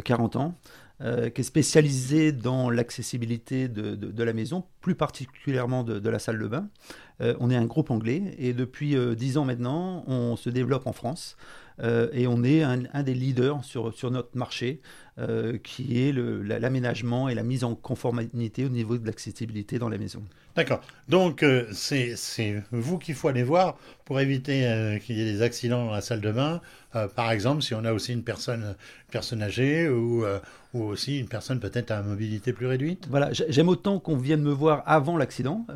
40 0.04 0.36
euh, 0.36 0.38
ans. 0.38 0.54
Euh, 1.02 1.28
qui 1.28 1.42
est 1.42 1.44
spécialisé 1.44 2.32
dans 2.32 2.70
l'accessibilité 2.70 3.68
de, 3.68 4.22
la 4.22 4.32
maison, 4.32 4.64
plus 4.80 4.94
particulièrement 4.94 5.84
de, 5.84 6.08
la 6.08 6.18
salle 6.18 6.38
de 6.38 6.46
bain. 6.46 6.68
on 7.20 7.50
est 7.50 7.56
un 7.56 7.66
groupe 7.66 7.90
anglais 7.90 8.34
et 8.38 8.54
depuis 8.54 8.96
10 9.14 9.36
ans 9.36 9.44
maintenant, 9.44 10.04
on 10.06 10.36
se 10.36 10.48
développe 10.48 10.86
en 10.86 10.94
France 10.94 11.36
et 11.82 12.26
on 12.26 12.42
est 12.42 12.62
un, 12.62 13.02
des 13.02 13.12
leaders 13.12 13.62
sur 13.62 14.10
notre 14.10 14.38
marché 14.38 14.80
qui 15.62 16.00
est 16.00 16.12
l'aménagement 16.12 17.28
et 17.28 17.34
la 17.34 17.42
mise 17.42 17.62
en 17.64 17.74
conformité 17.74 18.64
au 18.64 18.70
niveau 18.70 18.96
de 18.96 19.06
l'accessibilité 19.06 19.78
dans 19.78 19.90
la 19.90 19.98
maison. 19.98 20.22
D'accord. 20.56 20.80
Donc, 21.08 21.42
euh, 21.42 21.66
c'est 21.72 22.16
vous 22.72 22.96
qu'il 22.96 23.14
faut 23.14 23.28
aller 23.28 23.42
voir 23.42 23.76
pour 24.06 24.20
éviter 24.20 24.66
euh, 24.66 24.98
qu'il 24.98 25.18
y 25.18 25.20
ait 25.20 25.30
des 25.30 25.42
accidents 25.42 25.84
dans 25.84 25.92
la 25.92 26.00
salle 26.00 26.22
de 26.22 26.32
bain. 26.32 26.62
Euh, 26.94 27.08
par 27.08 27.30
exemple, 27.30 27.60
si 27.60 27.74
on 27.74 27.84
a 27.84 27.92
aussi 27.92 28.14
une 28.14 28.22
personne, 28.22 28.74
personne 29.10 29.42
âgée 29.42 29.86
ou, 29.86 30.24
ou 30.72 30.82
aussi 30.82 31.20
une 31.20 31.28
personne 31.28 31.60
peut-être 31.60 31.90
à 31.90 32.00
mobilité 32.02 32.54
plus 32.54 32.66
réduite. 32.66 33.06
Voilà, 33.10 33.28
j'aime 33.32 33.68
autant 33.68 34.00
qu'on 34.00 34.16
vienne 34.16 34.40
me 34.40 34.50
voir 34.50 34.82
avant 34.86 35.18
l'accident, 35.18 35.66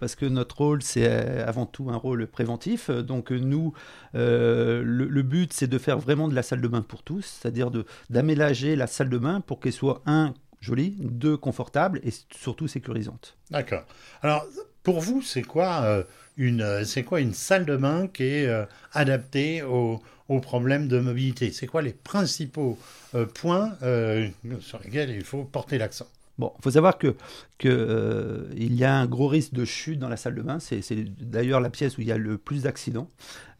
parce 0.00 0.14
que 0.14 0.24
notre 0.24 0.56
rôle, 0.56 0.82
c'est 0.82 1.06
avant 1.42 1.66
tout 1.66 1.90
un 1.90 1.96
rôle 1.96 2.26
préventif. 2.26 2.90
Donc, 2.90 3.30
nous, 3.30 3.74
le, 4.14 4.82
le, 4.82 5.22
but, 5.22 5.52
c'est 5.52 5.68
de 5.68 5.78
faire 5.78 5.98
vraiment 5.98 6.28
de 6.28 6.34
la 6.34 6.42
salle 6.42 6.62
de 6.62 6.68
bain 6.68 6.82
pour 6.82 7.02
tous, 7.02 7.38
c'est-à-dire 7.40 7.70
d'aménager 8.08 8.74
la 8.74 8.86
salle 8.86 9.10
de 9.10 9.18
bain 9.18 9.42
pour 9.42 9.60
qu'elle 9.60 9.72
soit 9.72 10.02
un 10.06 10.32
jolie, 10.60 10.96
deux 10.98 11.36
confortables 11.36 12.00
et 12.04 12.10
surtout 12.36 12.68
sécurisantes. 12.68 13.36
D'accord. 13.50 13.84
Alors, 14.22 14.46
pour 14.82 15.00
vous, 15.00 15.22
c'est 15.22 15.42
quoi, 15.42 15.82
euh, 15.82 16.02
une, 16.36 16.62
euh, 16.62 17.02
quoi 17.06 17.20
une 17.20 17.34
salle 17.34 17.66
de 17.66 17.76
bain 17.76 18.06
qui 18.08 18.24
est 18.24 18.46
euh, 18.46 18.64
adaptée 18.92 19.62
aux, 19.62 20.00
problèmes 20.42 20.86
de 20.86 21.00
mobilité? 21.00 21.50
C'est 21.50 21.66
quoi 21.66 21.82
les 21.82 21.92
principaux 21.92 22.78
points 23.34 23.76
sur 24.60 24.78
lesquels 24.84 25.10
il 25.10 25.24
faut 25.24 25.42
porter 25.42 25.76
l'accent? 25.76 26.06
Bon, 26.40 26.54
il 26.58 26.62
faut 26.62 26.70
savoir 26.70 26.96
que, 26.96 27.16
que 27.58 27.68
euh, 27.68 28.48
il 28.56 28.74
y 28.74 28.82
a 28.82 28.96
un 28.96 29.04
gros 29.04 29.28
risque 29.28 29.52
de 29.52 29.66
chute 29.66 29.98
dans 29.98 30.08
la 30.08 30.16
salle 30.16 30.34
de 30.36 30.40
bain. 30.40 30.58
C'est 30.58 30.80
d'ailleurs 31.22 31.60
la 31.60 31.68
pièce 31.68 31.98
où 31.98 32.00
il 32.00 32.06
y 32.06 32.12
a 32.12 32.16
le 32.16 32.38
plus 32.38 32.62
d'accidents. 32.62 33.08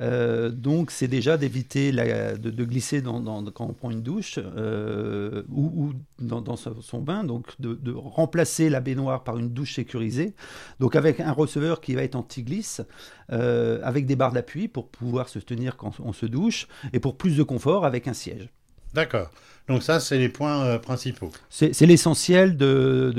Euh, 0.00 0.48
donc, 0.48 0.90
c'est 0.90 1.06
déjà 1.06 1.36
d'éviter 1.36 1.92
de, 1.92 2.64
glisser 2.64 3.02
quand 3.02 3.66
on 3.66 3.74
prend 3.74 3.90
une 3.90 4.00
douche 4.00 4.38
euh, 4.38 5.42
ou, 5.50 5.92
dans, 6.20 6.56
son 6.56 7.02
bain. 7.02 7.22
Donc, 7.22 7.48
de, 7.60 7.92
remplacer 7.92 8.70
la 8.70 8.80
baignoire 8.80 9.24
par 9.24 9.36
une 9.36 9.50
douche 9.50 9.74
sécurisée. 9.74 10.32
Donc, 10.78 10.96
avec 10.96 11.20
un 11.20 11.32
receveur 11.32 11.82
qui 11.82 11.94
va 11.94 12.02
être 12.02 12.16
anti-glisse, 12.16 12.80
avec 13.28 14.06
des 14.06 14.16
barres 14.16 14.32
d'appui 14.32 14.68
pour 14.68 14.88
pouvoir 14.88 15.28
se 15.28 15.38
tenir 15.38 15.76
quand 15.76 16.00
on 16.00 16.14
se 16.14 16.24
douche 16.24 16.66
et 16.94 16.98
pour 16.98 17.18
plus 17.18 17.36
de 17.36 17.42
confort 17.42 17.84
avec 17.84 18.08
un 18.08 18.14
siège. 18.14 18.48
D'accord. 18.94 19.30
Donc 19.68 19.82
ça, 19.82 20.00
c'est 20.00 20.18
les 20.18 20.28
points 20.28 20.64
euh, 20.64 20.78
principaux. 20.78 21.30
C'est 21.48 21.80
l'essentiel, 21.82 22.56
de, 22.56 23.14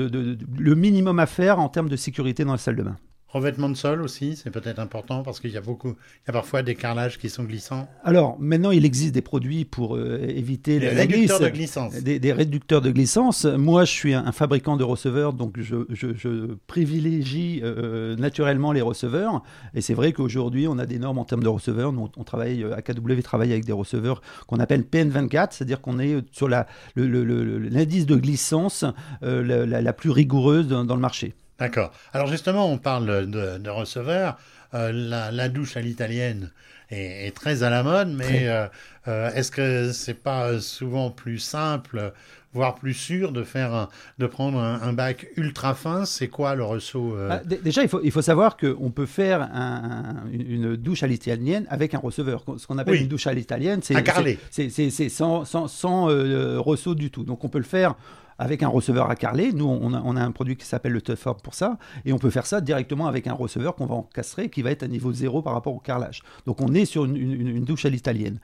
le 0.58 0.74
minimum 0.74 1.18
à 1.18 1.26
faire 1.26 1.58
en 1.58 1.68
termes 1.68 1.88
de 1.88 1.96
sécurité 1.96 2.44
dans 2.44 2.52
la 2.52 2.58
salle 2.58 2.76
de 2.76 2.82
bain. 2.82 2.98
Revêtement 3.32 3.70
de 3.70 3.74
sol 3.74 4.02
aussi, 4.02 4.36
c'est 4.36 4.50
peut-être 4.50 4.78
important 4.78 5.22
parce 5.22 5.40
qu'il 5.40 5.50
y 5.50 5.56
a 5.56 5.62
beaucoup, 5.62 5.88
il 5.88 6.28
y 6.28 6.30
a 6.30 6.34
parfois 6.34 6.62
des 6.62 6.74
carrelages 6.74 7.18
qui 7.18 7.30
sont 7.30 7.44
glissants. 7.44 7.88
Alors 8.04 8.36
maintenant, 8.38 8.72
il 8.72 8.84
existe 8.84 9.14
des 9.14 9.22
produits 9.22 9.64
pour 9.64 9.96
euh, 9.96 10.18
éviter 10.28 10.78
les 10.78 10.90
réducteurs 10.90 11.40
de 11.40 11.48
glissance. 11.48 11.94
Des, 11.94 12.32
réducteurs 12.32 12.82
de 12.82 12.90
glissance. 12.90 13.46
Moi, 13.46 13.86
je 13.86 13.90
suis 13.90 14.12
un, 14.12 14.32
fabricant 14.32 14.76
de 14.76 14.84
receveurs, 14.84 15.32
donc 15.32 15.58
je, 15.58 16.56
privilégie 16.66 17.60
euh, 17.62 18.16
naturellement 18.16 18.70
les 18.72 18.82
receveurs. 18.82 19.42
Et 19.72 19.80
c'est 19.80 19.94
vrai 19.94 20.12
qu'aujourd'hui, 20.12 20.68
on 20.68 20.78
a 20.78 20.84
des 20.84 20.98
normes 20.98 21.18
en 21.18 21.24
termes 21.24 21.42
de 21.42 21.48
receveurs. 21.48 21.94
Nous, 21.94 22.10
on 22.14 22.24
travaille, 22.24 22.64
AKW 22.64 23.22
travaille 23.22 23.52
avec 23.52 23.64
des 23.64 23.72
receveurs 23.72 24.20
qu'on 24.46 24.58
appelle 24.58 24.82
PN24, 24.82 25.48
c'est-à-dire 25.52 25.80
qu'on 25.80 25.98
est 25.98 26.16
sur 26.32 26.50
l'indice 26.50 26.66
le, 26.96 28.06
de 28.06 28.16
glissance 28.16 28.84
euh, 29.22 29.64
la, 29.66 29.92
plus 29.94 30.10
rigoureuse 30.10 30.68
dans 30.68 30.94
le 30.94 31.00
marché. 31.00 31.34
D'accord. 31.58 31.92
Alors 32.12 32.26
justement, 32.26 32.70
on 32.70 32.78
parle 32.78 33.26
de, 33.30 33.70
receveurs. 33.70 34.38
Euh, 34.74 34.90
la, 34.92 35.48
douche 35.48 35.76
à 35.76 35.80
l'italienne 35.80 36.50
est, 36.90 37.34
très 37.36 37.62
à 37.62 37.70
la 37.70 37.82
mode, 37.82 38.08
mais 38.08 38.48
est-ce 39.06 39.50
que 39.50 39.92
c'est 39.92 40.22
pas 40.22 40.60
souvent 40.60 41.10
plus 41.10 41.38
simple 41.38 42.12
voire 42.54 42.74
plus 42.74 42.92
sûr 42.92 43.32
de 43.32 43.44
faire 43.44 43.88
de 44.18 44.26
prendre 44.26 44.58
un, 44.58 44.92
bac 44.92 45.26
ultra 45.36 45.74
fin? 45.74 46.04
C'est 46.04 46.28
quoi 46.28 46.54
le 46.54 46.64
ressaut 46.64 47.16
ah, 47.30 47.40
Déjà, 47.44 47.82
il 47.82 47.88
faut, 47.88 48.00
il 48.04 48.10
faut 48.10 48.22
savoir 48.22 48.56
qu'on 48.56 48.90
peut 48.90 49.06
faire 49.06 49.48
une 50.32 50.76
douche 50.76 51.02
à 51.02 51.06
l'italienne 51.06 51.66
avec 51.70 51.94
un 51.94 51.98
receveur. 51.98 52.44
Ce 52.58 52.66
qu'on 52.66 52.78
appelle 52.78 52.96
une 52.96 53.08
douche 53.08 53.26
à 53.26 53.32
l'italienne, 53.32 53.80
c'est 53.82 55.08
sans, 55.08 55.44
sans, 55.44 55.68
sans 55.68 56.06
ressaut 56.60 56.94
du 56.94 57.10
tout. 57.10 57.24
Donc 57.24 57.44
on 57.44 57.48
peut 57.48 57.58
le 57.58 57.64
faire 57.64 57.96
avec 58.42 58.62
un 58.62 58.68
receveur 58.68 59.08
à 59.08 59.16
carler. 59.16 59.52
Nous, 59.52 59.66
on 59.66 60.16
a, 60.16 60.20
un 60.20 60.30
produit 60.32 60.56
qui 60.56 60.66
s'appelle 60.66 60.92
le 60.92 61.00
Tough 61.00 61.36
pour 61.42 61.54
ça, 61.54 61.78
et 62.04 62.12
on 62.12 62.18
peut 62.18 62.30
faire 62.30 62.46
ça 62.46 62.60
directement 62.60 63.06
avec 63.06 63.26
un 63.26 63.32
receveur 63.32 63.74
qu'on 63.74 63.86
va 63.86 63.94
encastrer, 63.94 64.48
qui 64.48 64.62
va 64.62 64.70
être 64.70 64.82
à 64.82 64.88
niveau 64.88 65.12
zéro 65.12 65.42
par 65.42 65.52
rapport 65.52 65.74
au 65.74 65.78
carrelage. 65.78 66.22
Donc 66.46 66.60
on 66.60 66.74
est 66.74 66.84
sur 66.84 67.04
une, 67.04 67.64
douche 67.64 67.84
à 67.84 67.88
l'italienne. 67.88 68.38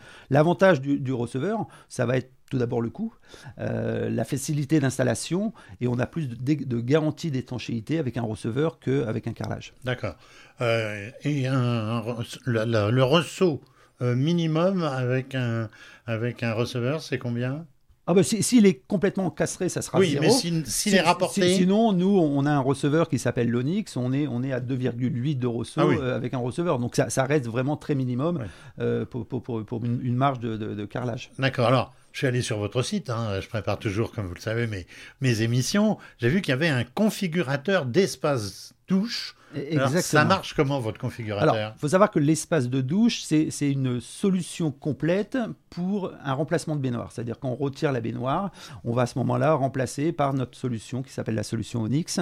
L'avantage 0.48 0.80
du, 0.80 1.12
receveur, 1.12 1.66
ça 1.90 2.06
va 2.06 2.16
être 2.16 2.32
tout 2.48 2.56
d'abord 2.56 2.80
le 2.80 2.88
coût, 2.88 3.12
euh, 3.58 4.08
la 4.08 4.24
facilité 4.24 4.80
d'installation, 4.80 5.52
et 5.82 5.88
on 5.88 5.98
a 5.98 6.06
plus 6.06 6.26
de, 6.26 6.80
garantie 6.80 7.30
d'étanchéité 7.30 7.98
avec 7.98 8.16
un 8.16 8.22
receveur 8.22 8.78
qu'avec 8.78 9.26
un 9.26 9.34
carrelage. 9.34 9.74
D'accord. 9.84 10.14
Euh, 10.62 11.10
et 11.22 11.42
le, 11.42 12.90
le, 12.90 13.02
ressaut 13.02 13.60
euh, 14.00 14.14
minimum 14.14 14.82
avec 14.84 15.34
un, 15.34 15.68
avec 16.06 16.42
un 16.42 16.54
receveur, 16.54 17.02
c'est 17.02 17.18
combien? 17.18 17.66
Ah 18.10 18.14
bah 18.14 18.22
s'il 18.22 18.64
est 18.64 18.80
complètement 18.88 19.30
castré, 19.30 19.68
ça 19.68 19.82
sera 19.82 19.98
oui, 19.98 20.16
mais 20.18 20.30
s'il 20.30 20.94
est 20.94 21.00
rapporté... 21.02 21.54
sinon, 21.56 21.92
nous, 21.92 22.18
on 22.18 22.46
a 22.46 22.50
un 22.50 22.58
receveur 22.58 23.10
qui 23.10 23.18
s'appelle 23.18 23.50
l'Onyx, 23.50 23.98
on 23.98 24.14
est, 24.14 24.26
on 24.26 24.42
est 24.42 24.50
à 24.50 24.60
2,8 24.60 25.38
de 25.38 25.46
ah 25.46 25.82
euh, 25.82 26.16
avec 26.16 26.32
un 26.32 26.38
receveur. 26.38 26.78
Donc 26.78 26.96
ça, 26.96 27.10
ça, 27.10 27.24
reste 27.24 27.46
vraiment 27.46 27.76
très 27.76 27.94
minimum 27.94 28.46
euh, 28.80 29.04
pour, 29.04 29.26
pour, 29.26 29.42
pour, 29.42 29.84
une, 29.84 30.16
marge 30.16 30.40
de, 30.40 30.56
de, 30.56 30.84
carrelage. 30.86 31.30
D'accord, 31.38 31.66
alors... 31.66 31.92
Je 32.10 32.20
suis 32.20 32.26
allé 32.26 32.40
sur 32.40 32.58
votre 32.58 32.82
site, 32.82 33.10
hein, 33.10 33.38
je 33.40 33.46
prépare 33.46 33.78
toujours, 33.78 34.12
comme 34.12 34.26
vous 34.26 34.34
le 34.34 34.40
savez, 34.40 34.66
mes, 34.66 34.86
mes 35.20 35.42
émissions. 35.42 35.98
J'ai 36.16 36.30
vu 36.30 36.40
qu'il 36.40 36.50
y 36.50 36.54
avait 36.54 36.66
un 36.66 36.82
configurateur 36.82 37.84
d'espace 37.84 38.74
douche 38.88 39.36
Exactement. 39.54 40.02
ça 40.02 40.24
marche 40.24 40.54
comment 40.54 40.80
votre 40.80 40.98
configurateur? 40.98 41.54
Alors, 41.54 41.72
il 41.76 41.80
faut 41.80 41.88
savoir 41.88 42.10
que 42.10 42.18
l'espace 42.18 42.68
de 42.68 42.80
douche, 42.80 43.22
c'est 43.22 43.70
une 43.70 44.00
solution 44.00 44.70
complète 44.70 45.38
pour 45.70 46.12
un 46.24 46.32
remplacement 46.32 46.76
de 46.76 46.80
baignoire. 46.80 47.12
C'est-à-dire 47.12 47.38
qu'on 47.38 47.54
retire 47.54 47.92
la 47.92 48.00
baignoire, 48.00 48.50
on 48.84 48.92
va 48.92 49.02
à 49.02 49.06
ce 49.06 49.18
moment-là 49.18 49.54
remplacer 49.54 50.12
par 50.12 50.34
notre 50.34 50.56
solution 50.56 51.02
qui 51.02 51.12
s'appelle 51.12 51.34
la 51.34 51.42
solution 51.42 51.82
Onyx. 51.82 52.20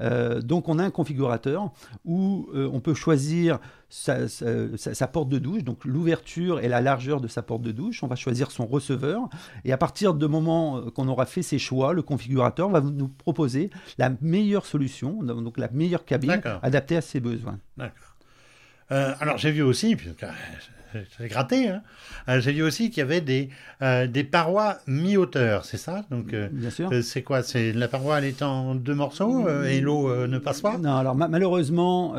Euh, 0.00 0.40
donc, 0.40 0.68
on 0.68 0.78
a 0.78 0.84
un 0.84 0.90
configurateur 0.90 1.72
où 2.04 2.48
euh, 2.54 2.68
on 2.72 2.80
peut 2.80 2.94
choisir 2.94 3.58
sa, 3.88 4.28
sa, 4.28 5.06
porte 5.06 5.30
de 5.30 5.38
douche, 5.38 5.64
donc 5.64 5.84
l'ouverture 5.84 6.60
et 6.60 6.68
la 6.68 6.80
largeur 6.82 7.20
de 7.20 7.28
sa 7.28 7.42
porte 7.42 7.62
de 7.62 7.72
douche. 7.72 8.02
On 8.02 8.06
va 8.06 8.16
choisir 8.16 8.50
son 8.50 8.66
receveur. 8.66 9.28
Et 9.64 9.72
à 9.72 9.78
partir 9.78 10.14
du 10.14 10.28
moment 10.28 10.78
euh, 10.78 10.90
qu'on 10.90 11.08
aura 11.08 11.26
fait 11.26 11.42
ses 11.42 11.58
choix, 11.58 11.92
le 11.92 12.02
configurateur 12.02 12.68
va 12.68 12.80
nous 12.80 13.08
proposer 13.08 13.70
la 13.96 14.10
meilleure 14.20 14.66
solution, 14.66 15.22
donc 15.22 15.58
la 15.58 15.68
meilleure 15.70 16.04
cabine 16.04 16.40
adaptée 16.62 16.96
à 16.96 17.00
ses 17.00 17.20
besoins. 17.20 17.58
D'accord. 17.76 18.17
Euh, 18.90 19.14
alors 19.20 19.38
j'ai 19.38 19.50
vu 19.50 19.62
aussi, 19.62 19.96
j'ai 21.18 21.28
gratté. 21.28 21.68
Hein. 21.68 21.82
Euh, 22.28 22.40
j'ai 22.40 22.52
vu 22.52 22.62
aussi 22.62 22.90
qu'il 22.90 22.98
y 22.98 23.02
avait 23.02 23.20
des, 23.20 23.50
euh, 23.82 24.06
des 24.06 24.24
parois 24.24 24.78
mi-hauteur, 24.86 25.64
c'est 25.64 25.76
ça? 25.76 26.04
Donc, 26.10 26.32
euh, 26.32 26.48
Bien 26.50 26.70
sûr. 26.70 26.90
c'est 27.02 27.22
quoi? 27.22 27.42
C'est 27.42 27.72
la 27.72 27.88
paroi, 27.88 28.18
elle 28.18 28.24
est 28.24 28.42
en 28.42 28.74
deux 28.74 28.94
morceaux 28.94 29.48
et 29.64 29.80
l'eau 29.80 30.26
ne 30.26 30.38
passe 30.38 30.60
pas? 30.60 30.78
Non, 30.78 30.96
alors 30.96 31.14
malheureusement, 31.14 32.14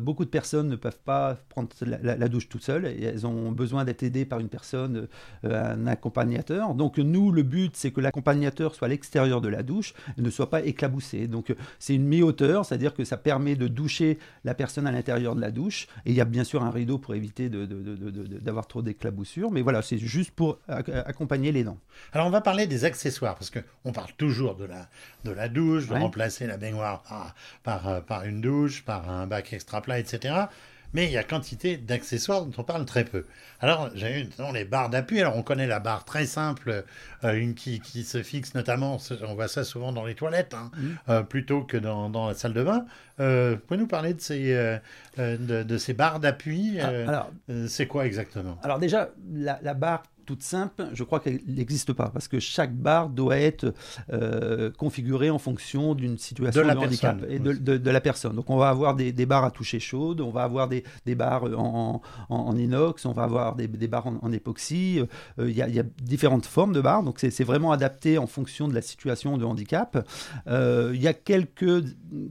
beaucoup 0.00 0.24
de 0.24 0.30
personnes 0.30 0.68
ne 0.68 0.76
peuvent 0.76 0.98
pas 1.04 1.36
prendre 1.48 1.68
la, 1.80 2.28
douche 2.28 2.48
toute 2.48 2.62
seule 2.62 2.86
et 2.86 3.04
elles 3.04 3.26
ont 3.26 3.50
besoin 3.50 3.84
d'être 3.84 4.02
aidées 4.02 4.24
par 4.24 4.40
une 4.40 4.48
personne, 4.48 5.08
un 5.44 5.86
accompagnateur. 5.86 6.74
Donc, 6.74 6.98
nous, 6.98 7.32
le 7.32 7.42
but, 7.42 7.76
c'est 7.76 7.90
que 7.90 8.00
l'accompagnateur 8.00 8.74
soit 8.74 8.86
à 8.86 8.90
l'extérieur 8.90 9.40
de 9.40 9.48
la 9.48 9.62
douche 9.62 9.94
ne 10.18 10.30
soit 10.30 10.50
pas 10.50 10.62
éclaboussé. 10.62 11.26
Donc, 11.26 11.54
c'est 11.78 11.94
une 11.94 12.04
mi-hauteur, 12.04 12.64
c'est-à-dire 12.64 12.94
que 12.94 13.04
ça 13.04 13.16
permet 13.16 13.56
de 13.56 13.68
doucher 13.68 14.18
la 14.44 14.54
personne 14.54 14.86
à 14.86 14.92
l'intérieur 14.92 15.34
de 15.34 15.40
la 15.40 15.50
douche. 15.50 15.88
Et 16.06 16.09
il 16.10 16.16
y 16.16 16.20
a 16.20 16.24
bien 16.24 16.44
sûr 16.44 16.62
un 16.62 16.70
rideau 16.70 16.98
pour 16.98 17.14
éviter 17.14 17.48
d'avoir 17.48 18.66
trop 18.66 18.82
d'éclaboussures. 18.82 19.50
Mais 19.50 19.62
voilà, 19.62 19.82
c'est 19.82 19.98
juste 19.98 20.32
pour 20.32 20.58
accompagner 20.68 21.52
les 21.52 21.64
dents. 21.64 21.78
Alors 22.12 22.26
on 22.26 22.30
va 22.30 22.40
parler 22.40 22.66
des 22.66 22.84
accessoires, 22.84 23.34
parce 23.34 23.50
qu'on 23.50 23.92
parle 23.92 24.12
toujours 24.16 24.56
de 24.56 24.64
la, 24.64 24.88
de 25.24 25.30
la 25.30 25.48
douche, 25.48 25.88
de 25.88 25.94
remplacer 25.94 26.46
la 26.46 26.56
baignoire 26.56 27.02
par, 27.02 27.34
par, 27.62 27.88
euh, 27.88 28.00
par, 28.00 28.24
une 28.24 28.40
douche, 28.40 28.84
par 28.84 29.10
un 29.10 29.26
bac 29.26 29.52
extra 29.52 29.80
plat, 29.80 29.98
etc 29.98 30.46
mais 30.92 31.06
il 31.06 31.12
y 31.12 31.16
a 31.16 31.22
quantité 31.22 31.76
d'accessoires 31.76 32.44
dont 32.44 32.52
on 32.58 32.64
parle 32.64 32.84
très 32.84 33.04
peu. 33.04 33.24
Alors, 33.60 33.90
j'ai 33.94 34.22
eu 34.22 34.28
les 34.52 34.64
barres 34.64 34.90
d'appui. 34.90 35.20
Alors, 35.20 35.36
on 35.36 35.42
connaît 35.42 35.66
la 35.66 35.80
barre 35.80 36.04
très 36.04 36.26
simple, 36.26 36.84
euh, 37.24 37.34
une 37.34 37.54
qui, 37.54 37.80
qui, 37.80 38.04
se 38.04 38.22
fixe 38.22 38.54
notamment, 38.54 38.98
on 39.22 39.34
voit 39.34 39.48
ça 39.48 39.64
souvent 39.64 39.92
dans 39.92 40.04
les 40.04 40.14
toilettes, 40.14 40.54
hein, 40.54 40.70
euh, 41.08 41.22
plutôt 41.22 41.62
que 41.62 41.76
dans, 41.76 42.10
dans, 42.10 42.28
la 42.28 42.34
salle 42.34 42.54
de 42.54 42.62
bain. 42.62 42.84
Euh, 43.20 43.56
pouvez 43.56 43.78
nous 43.78 43.86
parler 43.86 44.14
de 44.14 44.20
ces, 44.20 44.54
euh, 44.54 44.78
de, 45.18 45.62
de, 45.62 45.78
ces 45.78 45.92
barres 45.92 46.20
d'appui 46.20 46.78
ah, 46.80 47.28
C'est 47.68 47.86
quoi 47.86 48.06
exactement? 48.06 48.58
Alors, 48.62 48.78
déjà, 48.78 49.10
la, 49.32 49.58
la 49.62 49.74
barre 49.74 50.02
toute 50.30 50.44
simple, 50.44 50.86
je 50.92 51.02
crois 51.02 51.18
qu'elle 51.18 51.40
n'existe 51.48 51.92
pas, 51.92 52.08
parce 52.10 52.28
que 52.28 52.38
chaque 52.38 52.72
barre 52.72 53.08
doit 53.08 53.36
être 53.36 53.74
euh, 54.12 54.70
configurée 54.70 55.28
en 55.28 55.40
fonction 55.40 55.96
d'une 55.96 56.18
situation 56.18 56.62
de, 56.62 56.70
handicap 56.70 57.18
et 57.28 57.40
de, 57.40 57.90
la 57.90 58.00
personne. 58.00 58.36
Donc 58.36 58.48
on 58.48 58.56
va 58.56 58.68
avoir 58.68 58.94
des, 58.94 59.26
barres 59.26 59.44
à 59.44 59.50
toucher 59.50 59.80
chaude, 59.80 60.20
on 60.20 60.30
va 60.30 60.44
avoir 60.44 60.68
des, 60.68 60.84
barres 61.16 61.46
en, 61.58 62.56
inox, 62.56 63.06
on 63.06 63.12
va 63.12 63.24
avoir 63.24 63.56
des, 63.56 63.66
barres 63.88 64.06
en, 64.06 64.30
époxy. 64.30 65.00
Euh, 65.40 65.50
il 65.50 65.56
y, 65.56 65.80
a 65.80 65.82
différentes 66.00 66.46
formes 66.46 66.74
de 66.74 66.80
barres, 66.80 67.02
donc 67.02 67.18
c'est 67.18 67.42
vraiment 67.42 67.72
adapté 67.72 68.16
en 68.16 68.28
fonction 68.28 68.68
de 68.68 68.74
la 68.74 68.82
situation 68.82 69.36
de 69.36 69.44
handicap. 69.44 70.08
Euh, 70.46 70.92
il 70.94 71.02
y 71.02 71.08
a 71.08 71.12
quelques 71.12 71.86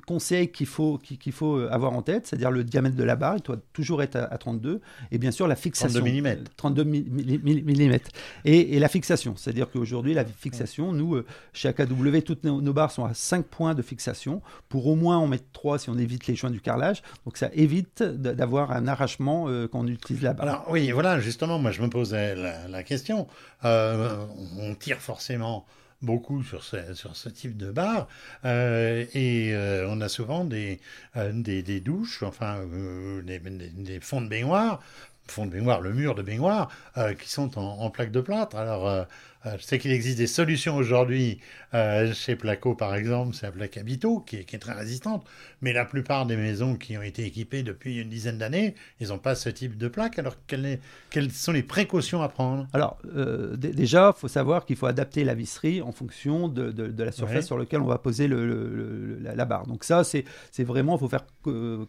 conseils 0.08 0.54
qu'il 0.54 0.68
faut, 0.68 0.98
qu'il 1.00 1.34
faut 1.34 1.58
avoir 1.70 1.92
en 1.92 2.02
tête, 2.02 2.28
c'est-à-dire 2.28 2.52
le 2.52 2.64
diamètre 2.64 2.96
de 2.96 3.04
la 3.04 3.18
barre, 3.18 3.36
il 3.36 3.44
doit 3.44 3.60
toujours 3.74 4.02
être 4.04 4.16
à, 4.16 4.38
32, 4.38 4.80
et 5.12 5.18
bien 5.18 5.32
sûr 5.32 5.50
la 5.50 5.58
fixation. 5.58 6.00
32 6.00 6.22
mm. 6.22 6.44
32 6.56 6.84
mm 6.86 7.89
et, 8.46 8.80
la 8.80 8.88
fixation, 8.88 9.36
c'est-à-dire 9.36 9.70
qu'aujourd'hui, 9.70 10.14
la 10.14 10.26
fixation, 10.26 10.92
nous, 10.92 11.16
euh, 11.16 11.26
chez 11.54 11.68
AKW, 11.70 12.22
toutes 12.26 12.44
nos, 12.44 12.74
barres 12.74 12.92
sont 12.92 13.06
à 13.06 13.14
5 13.14 13.46
points 13.46 13.76
de 13.76 13.82
fixation. 13.82 14.42
Pour 14.70 14.88
au 14.88 14.96
moins 14.96 15.18
en 15.18 15.28
mettre 15.28 15.46
3 15.54 15.80
si 15.80 15.90
on 15.90 15.98
évite 15.98 16.28
les 16.28 16.36
joints 16.36 16.52
du 16.52 16.62
carrelage. 16.62 17.02
Donc 17.26 17.38
ça 17.38 17.50
évite 17.54 18.04
d'avoir 18.04 18.72
un 18.72 18.88
arrachement 18.88 19.46
euh, 19.48 19.68
quand 19.68 19.80
on 19.80 19.88
utilise 19.88 20.22
la 20.24 20.34
barre. 20.34 20.48
Alors 20.48 20.66
oui, 20.70 20.92
voilà, 20.92 21.20
justement, 21.20 21.60
moi 21.60 21.72
je 21.72 21.82
me 21.82 21.90
posais 21.90 22.36
la, 22.36 22.84
question. 22.84 23.28
Euh, 23.66 24.26
on 24.58 24.76
tire 24.76 25.00
forcément 25.00 25.66
beaucoup 26.02 26.44
sur 26.44 26.64
ce, 26.64 26.94
sur 26.94 27.16
ce 27.18 27.28
type 27.28 27.58
de 27.58 27.72
barre. 27.72 28.08
et 28.46 29.54
on 29.88 30.00
a 30.00 30.10
souvent 30.10 30.46
des, 30.46 30.80
des, 31.16 31.80
douches, 31.82 32.24
enfin 32.24 32.62
des, 33.26 33.40
des, 33.40 34.00
fonds 34.00 34.22
de 34.22 34.30
baignoire 34.30 34.80
fond 35.30 35.46
de 35.46 35.52
baignoire, 35.52 35.82
le 35.82 35.94
mur 35.94 36.16
de 36.16 36.22
baignoire, 36.22 36.70
euh, 36.98 37.14
qui 37.14 37.30
sont 37.30 37.58
en, 37.58 37.90
plaque 37.90 38.12
de 38.12 38.22
plâtre. 38.22 38.56
Alors, 38.58 38.88
euh, 38.88 39.04
je 39.46 39.64
sais 39.64 39.80
qu'il 39.80 39.92
existe 39.92 40.18
des 40.18 40.28
solutions 40.28 40.76
aujourd'hui 40.76 41.40
euh, 41.74 42.14
chez 42.14 42.36
Placo, 42.36 42.74
par 42.74 42.96
exemple, 42.96 43.36
c'est 43.36 43.46
la 43.46 43.52
plaque 43.52 43.78
Habito 43.78 44.20
qui 44.22 44.38
est, 44.38 44.60
très 44.60 44.74
résistante, 44.74 45.26
mais 45.62 45.72
la 45.72 45.86
plupart 45.86 46.26
des 46.26 46.36
maisons 46.36 46.76
qui 46.76 46.98
ont 46.98 47.02
été 47.02 47.26
équipées 47.26 47.62
depuis 47.62 48.02
une 48.02 48.10
dizaine 48.10 48.40
d'années, 48.40 48.76
ils 49.00 49.10
n'ont 49.10 49.20
pas 49.20 49.36
ce 49.36 49.50
type 49.50 49.78
de 49.78 49.88
plaque. 49.88 50.18
Alors, 50.18 50.36
quelles, 50.48 50.80
sont 51.32 51.52
les 51.52 51.64
précautions 51.64 52.22
à 52.22 52.30
prendre? 52.30 52.68
Alors, 52.74 52.98
euh, 53.16 53.56
déjà, 53.56 54.14
il 54.16 54.20
faut 54.20 54.28
savoir 54.28 54.66
qu'il 54.66 54.76
faut 54.78 54.88
adapter 54.88 55.24
la 55.24 55.36
visserie 55.36 55.82
en 55.82 55.92
fonction 55.92 56.48
de, 56.48 56.94
la 56.98 57.12
surface 57.12 57.46
sur 57.46 57.58
laquelle 57.58 57.82
on 57.82 57.88
va 57.88 58.00
poser 58.00 58.28
la, 58.28 59.46
barre. 59.46 59.68
Donc 59.68 59.84
ça, 59.84 60.04
c'est 60.04 60.26
vraiment, 60.64 60.96
il 60.96 61.00
faut 61.00 61.10
faire 61.10 61.26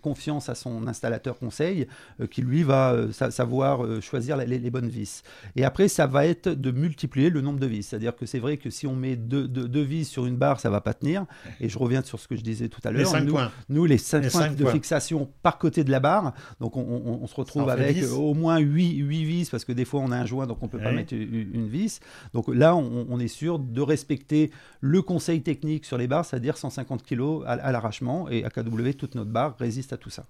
confiance 0.03 0.49
à 0.49 0.55
son 0.55 0.87
installateur 0.87 1.39
conseil 1.39 1.87
qui, 2.31 2.43
lui, 2.43 2.63
va 2.63 3.07
savoir 3.13 4.03
choisir 4.03 4.37
les, 4.37 4.59
les 4.59 4.71
bonnes 4.71 4.89
vis. 4.89 5.23
Et 5.57 5.65
après, 5.65 5.89
ça 5.89 6.07
va 6.07 6.27
être 6.27 6.49
de 6.49 6.71
multiplier 6.71 7.31
le 7.31 7.40
nombre 7.41 7.61
de 7.61 7.67
vis. 7.67 7.83
C'est-à-dire 7.83 8.17
que 8.17 8.27
c'est 8.27 8.39
vrai 8.39 8.57
que 8.57 8.71
si 8.71 8.87
on 8.87 8.95
met 8.95 9.17
deux, 9.17 9.49
deux, 9.49 9.83
vis 9.83 10.05
sur 10.05 10.27
une 10.27 10.37
barre, 10.37 10.61
ça 10.61 10.71
va 10.71 10.81
pas 10.81 10.95
tenir. 10.95 11.27
Et 11.61 11.69
je 11.69 11.79
reviens 11.79 12.03
sur 12.03 12.21
ce 12.21 12.29
que 12.29 12.37
je 12.37 12.43
disais 12.43 12.69
tout 12.69 12.81
à 12.85 12.91
l'heure. 12.91 13.13
Nous, 13.23 13.37
nous, 13.69 13.85
les 13.85 13.99
cinq 13.99 14.29
points 14.31 14.51
de 14.51 14.67
fixation 14.67 15.31
par 15.43 15.59
côté 15.59 15.85
de 15.85 15.91
la 15.91 16.01
barre. 16.01 16.35
Donc 16.61 16.77
on, 16.77 17.27
se 17.27 17.35
retrouve 17.35 17.69
avec 17.69 18.03
au 18.13 18.35
moins 18.35 18.59
8, 18.59 18.97
8 18.97 19.25
vis 19.25 19.51
parce 19.51 19.65
que 19.65 19.73
des 19.73 19.85
fois 19.85 20.01
on 20.01 20.11
a 20.11 20.17
un 20.17 20.27
joint 20.27 20.47
donc 20.47 20.63
on 20.63 20.69
peut 20.69 20.79
pas 20.79 20.93
mettre 20.93 21.15
une, 21.15 21.69
vis. 21.69 22.01
Donc 22.35 22.49
là, 22.49 22.75
on, 22.77 23.19
est 23.19 23.29
sûr 23.29 23.59
de 23.59 23.81
respecter 23.81 24.51
le 24.81 25.03
conseil 25.03 25.43
technique 25.43 25.85
sur 25.85 25.99
les 25.99 26.07
barres, 26.07 26.25
c'est-à-dire 26.25 26.57
150 26.57 27.05
kg 27.05 27.45
à, 27.47 27.73
l'arrachement. 27.73 28.29
Et 28.29 28.45
AKW, 28.45 28.93
toute 28.99 29.15
notre 29.15 29.31
barre 29.31 29.57
résiste 29.59 29.93
à 29.93 29.97
tout 29.97 30.11
ça. 30.11 30.25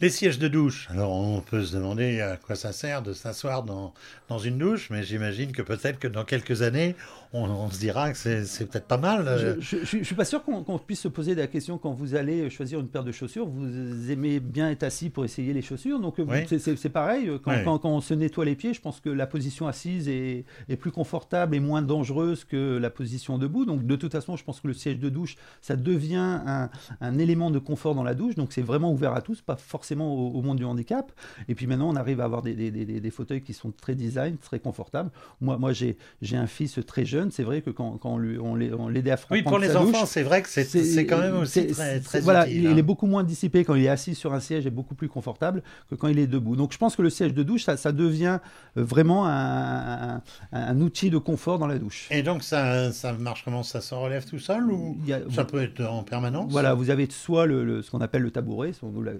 Les 0.00 0.10
sièges 0.10 0.38
de 0.38 0.46
douche. 0.46 0.86
Alors 0.90 1.10
on 1.10 1.40
peut 1.40 1.64
se 1.64 1.74
demander 1.74 2.20
à 2.20 2.36
quoi 2.36 2.54
ça 2.54 2.70
sert 2.70 3.02
de 3.02 3.12
s'asseoir 3.12 3.64
dans, 3.64 3.92
dans 4.28 4.38
une 4.38 4.56
douche, 4.56 4.90
mais 4.90 5.02
j'imagine 5.02 5.50
que 5.50 5.60
peut-être 5.60 5.98
que 5.98 6.06
dans 6.06 6.24
quelques 6.24 6.62
années, 6.62 6.94
on, 7.32 7.68
se 7.68 7.80
dira 7.80 8.12
que 8.12 8.16
c'est 8.16 8.66
peut-être 8.66 8.86
pas 8.86 8.96
mal. 8.96 9.58
Je 9.60 9.96
ne 9.96 10.04
suis 10.04 10.14
pas 10.14 10.24
sûr 10.24 10.44
qu'on 10.44 10.78
puisse 10.78 11.00
se 11.00 11.08
poser 11.08 11.34
la 11.34 11.48
question 11.48 11.78
quand 11.78 11.90
vous 11.90 12.14
allez 12.14 12.48
choisir 12.48 12.78
une 12.78 12.86
paire 12.86 13.02
de 13.02 13.10
chaussures. 13.10 13.46
Vous 13.46 14.10
aimez 14.10 14.38
bien 14.38 14.70
être 14.70 14.84
assis 14.84 15.10
pour 15.10 15.24
essayer 15.24 15.52
les 15.52 15.62
chaussures. 15.62 15.98
Donc 15.98 16.20
euh, 16.20 16.44
c'est 16.46 16.88
pareil. 16.88 17.28
Quand, 17.42 17.64
quand, 17.64 17.84
on 17.84 18.00
se 18.00 18.14
nettoie 18.14 18.44
les 18.44 18.54
pieds, 18.54 18.74
je 18.74 18.80
pense 18.80 19.00
que 19.00 19.10
la 19.10 19.26
position 19.26 19.66
assise 19.66 20.08
est, 20.08 20.44
est, 20.68 20.76
plus 20.76 20.92
confortable 20.92 21.56
et 21.56 21.60
moins 21.60 21.82
dangereuse 21.82 22.44
que 22.44 22.78
la 22.78 22.88
position 22.88 23.36
debout. 23.36 23.64
Donc 23.64 23.84
de 23.84 23.96
toute 23.96 24.12
façon, 24.12 24.36
je 24.36 24.44
pense 24.44 24.60
que 24.60 24.68
le 24.68 24.74
siège 24.74 25.00
de 25.00 25.08
douche, 25.08 25.36
ça 25.60 25.74
devient 25.74 26.40
un, 26.46 26.70
un 27.00 27.18
élément 27.18 27.50
de 27.50 27.58
confort 27.58 27.96
dans 27.96 28.04
la 28.04 28.14
douche. 28.14 28.36
Donc 28.36 28.52
c'est 28.52 28.62
vraiment 28.62 28.92
ouvert 28.92 29.12
à 29.12 29.22
tous, 29.22 29.42
pas 29.42 29.56
forcément 29.56 29.87
au, 29.96 30.42
monde 30.42 30.58
du 30.58 30.64
handicap. 30.64 31.12
Et 31.48 31.54
puis 31.54 31.66
maintenant, 31.66 31.90
on 31.90 31.96
arrive 31.96 32.20
à 32.20 32.24
avoir 32.24 32.42
des, 32.42 32.54
des, 32.54 32.70
des, 32.70 32.84
des 33.00 33.10
fauteuils 33.10 33.42
qui 33.42 33.54
sont 33.54 33.70
très 33.70 33.94
design, 33.94 34.36
très 34.36 34.60
confortables. 34.60 35.10
Moi, 35.40 35.58
moi 35.58 35.72
j'ai 35.72 35.96
un 36.32 36.46
fils 36.46 36.78
très 36.86 37.04
jeune 37.04 37.30
c'est 37.30 37.42
vrai 37.42 37.62
que 37.62 37.70
quand, 37.70 37.98
quand 37.98 38.14
on, 38.14 38.18
lui, 38.18 38.38
on 38.38 38.88
l'aidait 38.88 39.10
à 39.10 39.16
prendre 39.16 39.40
Oui, 39.40 39.42
pour 39.42 39.58
les 39.58 39.76
enfants, 39.76 40.06
c'est 40.06 40.22
vrai 40.22 40.42
que 40.42 40.48
c'est 40.48 41.06
quand 41.06 41.18
même 41.18 41.36
aussi 41.36 41.66
très, 41.68 42.00
très 42.00 42.20
Voilà, 42.20 42.48
il, 42.48 42.66
est 42.66 42.68
hein. 42.68 42.82
beaucoup 42.82 43.06
moins 43.06 43.24
dissipé 43.24 43.64
quand 43.64 43.74
il 43.74 43.84
est 43.84 43.88
assis 43.88 44.14
sur 44.14 44.34
un 44.34 44.40
siège 44.40 44.66
et 44.66 44.70
beaucoup 44.70 44.94
plus 44.94 45.08
confortable 45.08 45.62
que 45.90 45.94
quand 45.94 46.08
il 46.08 46.18
est 46.18 46.26
debout. 46.26 46.56
Donc 46.56 46.72
je 46.72 46.78
pense 46.78 46.96
que 46.96 47.02
le 47.02 47.10
siège 47.10 47.34
de 47.34 47.42
douche, 47.42 47.64
ça, 47.64 47.76
ça 47.76 47.92
devient 47.92 48.38
euh, 48.76 48.84
vraiment 48.84 49.26
un, 49.26 50.20
un, 50.52 50.80
outil 50.80 51.10
de 51.10 51.18
confort 51.18 51.58
dans 51.58 51.66
la 51.66 51.78
douche. 51.78 52.08
Et 52.10 52.22
donc 52.22 52.42
ça, 52.42 52.92
ça 52.92 53.12
marche 53.12 53.44
comment? 53.44 53.62
Ça 53.62 53.80
se 53.80 53.94
relève 53.94 54.24
tout 54.24 54.38
seul 54.38 54.70
ou 54.70 54.96
ça 55.32 55.44
peut 55.44 55.62
être 55.62 55.84
en 55.84 56.02
permanence? 56.02 56.50
Voilà, 56.50 56.74
vous 56.74 56.90
avez 56.90 57.08
soit 57.10 57.46
le, 57.46 57.82
ce 57.82 57.90
qu'on 57.90 58.00
appelle 58.00 58.22
le 58.22 58.30
tabouret. 58.30 58.72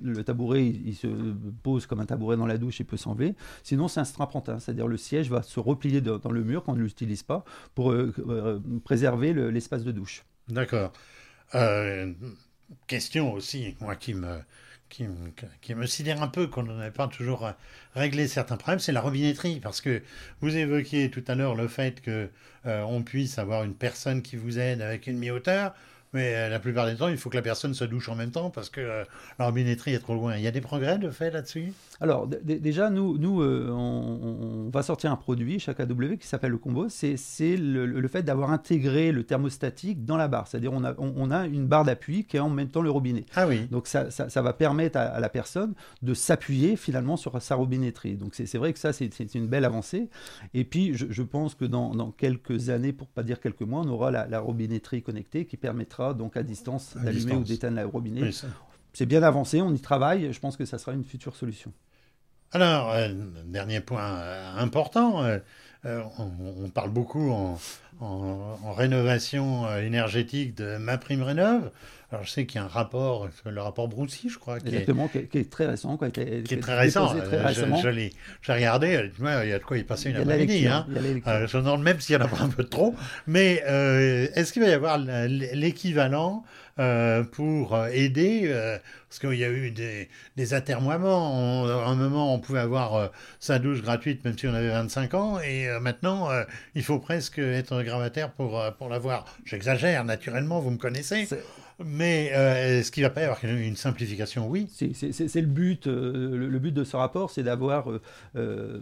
Le, 0.03 0.25
tabouret, 0.25 0.58
il, 0.67 0.95
se 0.95 1.07
pose 1.63 1.87
comme 1.87 2.01
un 2.01 2.07
tabouret 2.07 2.37
dans 2.37 2.47
la 2.47 2.59
douche, 2.59 2.81
il 2.81 2.87
peut 2.87 2.97
s'enlever. 2.97 3.35
Sinon, 3.63 3.89
c'est 3.89 4.01
un 4.01 4.05
strapontin, 4.05 4.59
c'est-à-dire 4.59 4.87
le 4.87 4.97
siège 4.97 5.31
va 5.31 5.43
se 5.43 5.61
replier 5.61 6.01
dans 6.01 6.31
le 6.31 6.45
mur 6.45 6.65
quand 6.65 6.73
on 6.73 6.77
ne 6.77 6.83
l'utilise 6.83 7.23
pas 7.23 7.45
pour 7.75 7.93
euh, 7.93 8.15
euh, 8.29 8.61
préserver 8.85 9.33
l'espace 9.33 9.85
de 9.85 9.93
douche. 9.93 10.25
D'accord. 10.49 10.93
Euh, 11.55 12.13
question 12.87 13.33
aussi, 13.33 13.77
moi 13.81 13.97
qui 13.97 14.15
me, 14.15 14.39
qui, 14.89 15.75
me 15.75 15.87
sidère 15.87 16.23
un 16.23 16.29
peu 16.29 16.47
qu'on 16.47 16.65
n'ait 16.65 16.91
pas 16.91 17.09
toujours 17.09 17.51
réglé 17.95 18.29
certains 18.29 18.57
problèmes, 18.57 18.79
c'est 18.79 18.93
la 18.93 19.01
robinetterie. 19.01 19.61
Parce 19.61 19.81
que 19.81 20.03
vous 20.41 20.57
évoquiez 20.57 21.11
tout 21.11 21.25
à 21.29 21.35
l'heure 21.35 21.55
le 21.55 21.69
fait 21.69 22.01
que 22.01 22.31
on 22.65 23.03
puisse 23.03 23.39
avoir 23.39 23.65
une 23.65 23.75
personne 23.75 24.21
qui 24.21 24.37
vous 24.37 24.59
aide 24.59 24.83
avec 24.83 25.07
une 25.07 25.19
mi-hauteur. 25.19 25.75
Mais 26.15 26.35
euh, 26.35 26.49
la 26.49 26.59
plupart 26.59 26.87
des 26.87 26.97
temps, 26.97 27.09
il 27.09 27.19
faut 27.19 27.29
que 27.29 27.37
la 27.37 27.43
personne 27.43 27.75
se 27.75 27.85
douche 27.85 28.09
en 28.09 28.15
même 28.15 28.31
temps 28.31 28.51
parce 28.51 28.71
que 28.71 28.81
euh, 28.81 29.05
la 29.39 29.47
robinetterie 29.47 29.95
est 29.95 29.99
trop 29.99 30.15
loin. 30.15 30.37
Il 30.37 30.43
y 30.43 30.47
a 30.47 30.51
des 30.51 30.61
progrès 30.61 30.99
de 30.99 31.11
fait 31.11 31.31
là-dessus? 31.31 31.73
Alors, 32.01 32.27
déjà, 32.27 32.89
nous, 32.91 33.19
nous 33.19 33.43
euh, 33.43 33.69
on, 33.71 34.71
va 34.71 34.83
sortir 34.83 35.13
un 35.13 35.17
produit 35.17 35.59
chaque 35.59 35.81
AW 35.81 36.17
qui 36.19 36.27
s'appelle 36.27 36.53
le 36.53 36.59
combo. 36.59 36.89
C'est 36.89 37.17
le, 37.57 37.85
le, 37.87 38.09
fait 38.09 38.23
d'avoir 38.23 38.51
intégré 38.51 39.13
le 39.13 39.25
thermostatique 39.25 40.05
dans 40.05 40.17
la 40.17 40.29
barre. 40.29 40.47
C'est-à-dire, 40.47 40.73
on 40.73 40.85
a, 40.85 40.95
on, 40.99 41.31
a 41.31 41.47
une 41.47 41.67
barre 41.67 41.85
d'appui 41.85 42.25
qui 42.25 42.37
est 42.37 42.41
en 42.41 42.49
même 42.49 42.69
temps 42.69 42.83
le 42.83 42.91
robinet. 42.91 43.27
Ah 43.35 43.47
oui. 43.47 43.67
Donc, 43.71 43.87
ça, 43.87 44.11
ça, 44.11 44.43
va 44.43 44.53
permettre 44.53 44.99
à, 44.99 45.21
la 45.21 45.29
personne 45.29 45.75
de 46.03 46.15
s'appuyer 46.15 46.77
finalement 46.77 47.17
sur 47.17 47.41
sa 47.43 47.57
robinetterie. 47.57 48.17
Donc, 48.17 48.35
c'est 48.35 48.59
vrai 48.59 48.73
que 48.73 48.79
ça, 48.79 48.93
c'est 48.93 49.35
une 49.35 49.47
belle 49.47 49.65
avancée. 49.65 50.09
Et 50.55 50.65
puis, 50.65 50.95
je, 50.95 51.07
je 51.11 51.23
pense 51.23 51.55
que 51.55 51.65
dans, 51.65 51.95
dans, 51.95 52.13
quelques 52.13 52.71
années, 52.71 52.93
pour 52.93 53.09
pas 53.09 53.23
dire 53.23 53.41
quelques 53.41 53.63
mois, 53.63 53.83
on 53.85 53.89
aura 53.89 54.11
la, 54.11 54.27
la 54.27 54.41
robinetterie 54.41 55.03
connectée 55.03 55.45
qui 55.45 55.57
permettra 55.57 55.98
donc 56.17 56.37
à 56.37 56.43
distance 56.43 56.97
d'allumer 56.97 57.35
ou 57.35 57.45
d'éteindre 57.45 57.77
la 57.77 57.87
robinet. 57.87 58.31
c'est 58.93 59.07
bien 59.07 59.23
avancé, 59.23 59.61
on 59.61 59.73
y 59.73 59.81
travaille. 59.81 60.33
Je 60.33 60.41
pense 60.41 60.57
que 60.57 60.65
ça 60.65 60.79
sera 60.79 60.93
une 60.93 61.05
future 61.05 61.37
solution. 61.37 61.73
Alors, 62.53 62.93
euh, 62.93 63.09
dernier 63.45 63.81
point 63.81 64.17
euh, 64.17 64.57
important, 64.57 65.23
euh, 65.23 65.39
on, 65.85 66.71
parle 66.71 66.91
beaucoup 66.91 67.31
en, 67.31 67.59
en, 68.01 68.73
rénovation 68.73 69.71
énergétique 69.77 70.57
de 70.57 70.79
ma 70.79 70.99
prime 70.99 71.23
rénove. 71.23 71.71
Alors 72.11 72.25
je 72.25 72.31
sais 72.31 72.47
qu'il 72.47 72.59
y 72.59 72.63
a 72.63 72.65
un 72.65 72.69
rapport, 72.69 73.29
le 73.45 73.61
rapport 73.61 73.87
Broussy, 73.89 74.31
je 74.31 74.39
crois. 74.39 74.61
Qui 74.61 74.69
Exactement, 74.69 75.11
est, 75.15 75.29
qui, 75.29 75.39
est, 75.39 75.51
très 75.51 75.67
récent. 75.67 75.97
Quoi, 75.97 76.11
qui, 76.11 76.21
est, 76.21 76.61
très 76.61 76.79
récent. 76.79 77.09
Très 77.09 77.55
je, 77.55 78.11
j'ai 78.43 78.53
regardé, 78.53 79.11
il 79.19 79.49
y 79.49 79.53
a 79.53 79.59
de 79.59 79.65
quoi 79.65 79.77
y 79.77 79.85
passer 79.85 80.11
une 80.11 80.17
après-midi. 80.17 80.67
Hein. 80.67 80.87
je 80.89 81.57
me 81.57 81.63
demande 81.63 81.83
même 81.83 82.01
s'il 82.01 82.15
y 82.15 82.19
en 82.19 82.23
a 82.23 82.29
pas 82.29 82.43
un 82.43 82.49
peu 82.49 82.65
trop. 82.65 82.95
Mais 83.27 83.63
est-ce 84.35 84.53
qu'il 84.53 84.63
va 84.63 84.69
y 84.69 84.73
avoir 84.73 84.99
l'équivalent 84.99 86.45
euh, 86.81 87.25
pour 87.25 87.75
euh, 87.75 87.89
aider, 87.89 88.43
euh, 88.45 88.79
parce 89.09 89.19
qu'il 89.19 89.35
y 89.35 89.45
a 89.45 89.51
eu 89.51 89.73
des, 89.73 90.09
des 90.37 90.55
atermoiements. 90.55 91.67
à 91.67 91.89
un 91.89 91.97
moment, 91.97 92.33
on 92.33 92.39
pouvait 92.39 92.61
avoir 92.61 93.11
sa 93.41 93.59
douche 93.59 93.83
gratuite 93.83 94.25
même 94.25 94.39
si 94.39 94.47
on 94.47 94.55
avait 94.55 94.69
25 94.69 95.15
ans, 95.15 95.41
et 95.41 95.67
maintenant, 95.81 96.29
il 96.77 96.85
faut 96.85 97.01
presque 97.01 97.39
être 97.39 97.83
gravataire 97.83 98.31
pour, 98.31 98.63
pour 98.79 98.89
l'avoir. 98.89 99.25
J'exagère, 99.45 100.05
naturellement, 100.05 100.61
vous 100.61 100.71
me 100.71 100.77
connaissez. 100.77 101.27
Mais 101.85 102.33
euh, 102.35 102.81
est-ce 102.81 102.91
qu'il 102.91 103.05
va 103.05 103.11
pas 103.11 103.21
y 103.21 103.25
avoir 103.25 103.45
une 103.45 103.77
simplification? 103.77 104.49
Oui. 104.49 104.67
C'est 104.69 105.41
le 105.41 105.47
but. 105.47 105.87
Euh, 105.87 106.37
le, 106.37 106.59
but 106.59 106.73
de 106.73 106.83
ce 106.83 106.97
rapport, 106.97 107.31
c'est 107.31 107.45
d'avoir 107.45 107.89
euh, 108.35 108.81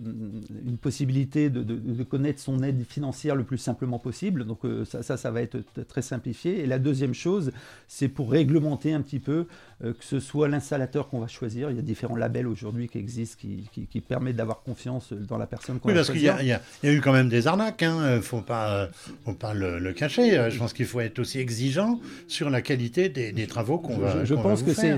une 0.66 0.78
possibilité 0.78 1.50
de, 1.50 2.02
connaître 2.04 2.40
son 2.40 2.62
aide 2.62 2.86
financière 2.88 3.34
le 3.36 3.44
plus 3.44 3.58
simplement 3.58 3.98
possible. 3.98 4.44
Donc 4.44 4.60
ça, 4.86 5.16
ça, 5.16 5.30
va 5.30 5.42
être 5.42 5.58
très 5.88 6.00
simplifié. 6.00 6.60
Et 6.60 6.66
la 6.66 6.78
deuxième 6.78 7.12
chose, 7.12 7.52
c'est 7.86 8.08
pour 8.08 8.30
réglementer 8.30 8.94
un 8.94 9.02
petit 9.02 9.20
peu 9.20 9.46
que 9.80 10.04
ce 10.04 10.20
soit 10.20 10.48
l'installateur 10.48 11.08
qu'on 11.08 11.20
va 11.20 11.26
choisir. 11.26 11.70
Il 11.70 11.76
y 11.76 11.78
a 11.78 11.82
différents 11.82 12.16
labels 12.16 12.46
aujourd'hui 12.46 12.88
qui 12.88 12.98
existent 12.98 13.36
qui, 13.38 13.68
qui, 13.86 14.00
permettent 14.00 14.36
d'avoir 14.36 14.62
confiance 14.62 15.12
dans 15.12 15.36
la 15.36 15.46
personne 15.46 15.78
qu'on 15.78 15.88
oui, 15.88 15.94
va 15.94 16.00
parce 16.00 16.10
qu'il 16.10 16.22
y, 16.22 16.24
y, 16.24 16.52
a 16.52 16.60
eu 16.82 17.00
quand 17.00 17.12
même 17.12 17.28
des 17.28 17.46
arnaques. 17.46 17.82
Il 17.82 17.86
hein. 17.86 18.16
ne 18.16 18.20
faut 18.20 18.40
pas, 18.40 18.88
faut 19.24 19.34
pas 19.34 19.54
le, 19.54 19.78
le 19.78 19.92
cacher. 19.92 20.48
Je 20.50 20.58
pense 20.58 20.72
qu'il 20.72 20.86
faut 20.86 21.00
être 21.00 21.18
aussi 21.18 21.38
exigeant 21.38 22.00
sur 22.28 22.50
la 22.50 22.62
qualité 22.62 23.08
des, 23.08 23.46
travaux 23.46 23.78
qu'on 23.78 23.98
va 23.98 24.24
Je, 24.24 24.34
pense 24.34 24.62
que 24.62 24.72
c'est 24.72 24.96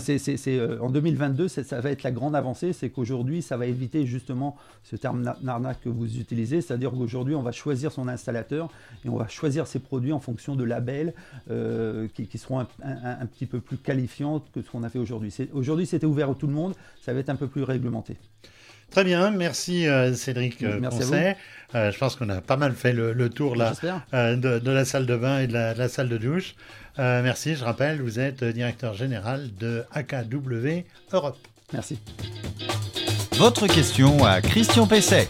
euh, 0.48 0.78
en 0.80 0.90
2022, 0.90 1.48
ça 1.48 1.80
va 1.80 1.90
être 1.90 2.02
la 2.02 2.10
grande 2.10 2.34
avancée, 2.34 2.72
c'est 2.72 2.90
qu'aujourd'hui, 2.90 3.42
ça 3.42 3.56
va 3.56 3.66
éviter 3.66 4.06
justement 4.06 4.56
ce 4.82 4.96
terme 4.96 5.34
narnac 5.42 5.80
que 5.80 5.88
vous 5.88 6.18
utilisez, 6.18 6.60
c'est-à-dire 6.60 6.90
qu'aujourd'hui, 6.90 7.34
on 7.34 7.42
va 7.42 7.52
choisir 7.52 7.92
son 7.92 8.08
installateur 8.08 8.70
et 9.04 9.08
on 9.08 9.16
va 9.16 9.28
choisir 9.28 9.66
ses 9.66 9.78
produits 9.78 10.12
en 10.12 10.20
fonction 10.20 10.56
de 10.56 10.64
labels 10.64 11.14
euh, 11.50 12.08
qui, 12.14 12.38
seront 12.38 12.60
un, 12.60 13.26
petit 13.26 13.46
peu 13.46 13.60
plus 13.60 13.76
qualifiants 13.76 14.42
que 14.54 14.62
ce 14.68 14.72
qu'on 14.72 14.85
a 14.85 14.88
fait 14.88 14.98
aujourd'hui. 14.98 15.35
Aujourd'hui, 15.52 15.87
c'était 15.87 16.07
ouvert 16.07 16.31
à 16.31 16.35
tout 16.35 16.46
le 16.46 16.52
monde, 16.52 16.74
ça 17.02 17.12
va 17.12 17.20
être 17.20 17.31
un 17.31 17.37
peu 17.37 17.48
plus 17.48 17.62
réglementé. 17.62 18.16
Très 18.90 19.04
bien, 19.04 19.31
merci 19.31 19.87
euh, 19.87 20.14
Cédric 20.14 20.62
merci 20.62 21.02
je 21.74 21.98
pense 21.98 22.16
qu'on 22.16 22.31
a 22.31 22.40
pas 22.40 22.57
mal 22.57 22.72
fait 22.72 22.94
le, 22.94 23.28
tour 23.28 23.54
là, 23.54 23.74
de, 24.12 24.70
la 24.70 24.85
salle 24.87 25.04
de 25.04 25.16
bain 25.16 25.40
et 25.40 25.46
de 25.46 25.52
la 25.52 25.88
salle 25.88 26.09
de 26.09 26.16
douche. 26.16 26.54
Euh, 26.98 27.22
merci, 27.22 27.54
je 27.54 27.64
rappelle, 27.64 28.00
vous 28.00 28.18
êtes 28.18 28.42
directeur 28.42 28.94
général 28.94 29.50
de 29.59 29.85
AKW 29.92 30.85
Europe. 31.12 31.38
Merci. 31.72 31.98
Votre 33.37 33.66
question 33.68 34.24
à 34.24 34.40
Christian 34.40 34.87
Pesset. 34.87 35.28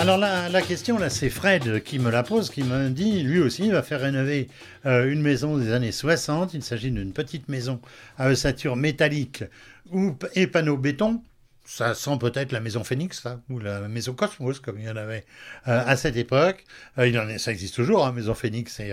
Alors 0.00 0.16
la, 0.16 0.62
question 0.62 0.98
là, 0.98 1.10
c'est 1.10 1.28
Fred 1.28 1.82
qui 1.82 1.98
me 1.98 2.10
la 2.10 2.22
pose, 2.22 2.48
qui 2.48 2.62
me 2.62 2.88
dit, 2.88 3.22
lui 3.22 3.38
aussi, 3.38 3.66
il 3.66 3.72
va 3.72 3.82
faire 3.82 4.00
rénover 4.00 4.48
euh, 4.86 5.12
une 5.12 5.20
maison 5.20 5.58
des 5.58 5.74
années 5.74 5.92
60. 5.92 6.54
Il 6.54 6.62
s'agit 6.62 6.90
d'une 6.90 7.12
petite 7.12 7.50
maison 7.50 7.82
à 8.16 8.28
ossature 8.28 8.76
métallique 8.76 9.44
ou, 9.92 10.16
et 10.34 10.46
panneaux 10.46 10.78
béton 10.78 11.22
ça 11.66 11.94
sent 11.94 12.16
peut-être 12.18 12.50
la 12.50 12.58
maison 12.58 12.82
Phoenix, 12.82 13.22
ou 13.48 13.60
la 13.60 13.86
maison 13.86 14.12
Cosmos, 14.12 14.58
comme 14.58 14.80
il 14.80 14.86
y 14.86 14.90
en 14.90 14.96
avait 14.96 15.24
euh, 15.68 15.84
à 15.86 15.96
cette 15.96 16.16
époque. 16.16 16.64
Euh, 16.98 17.06
il 17.06 17.16
en 17.16 17.38
ça 17.38 17.52
existe 17.52 17.76
toujours, 17.76 18.04
hein, 18.04 18.10
maison 18.10 18.34
Phoenix, 18.34 18.80
et 18.80 18.92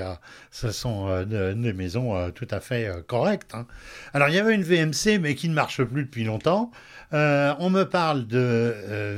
ce 0.51 0.71
sont 0.71 1.23
des 1.23 1.73
maisons 1.73 2.29
tout 2.31 2.47
à 2.51 2.59
fait 2.59 2.91
correctes. 3.07 3.55
Hein. 3.55 3.65
Alors, 4.13 4.27
il 4.27 4.35
y 4.35 4.39
avait 4.39 4.53
une 4.53 4.61
VMC, 4.61 5.19
mais 5.19 5.33
qui 5.33 5.49
ne 5.49 5.55
marche 5.55 5.81
plus 5.83 6.03
depuis 6.03 6.25
longtemps. 6.25 6.69
on 7.13 7.69
me 7.71 7.83
parle 7.83 8.27
de 8.27 8.75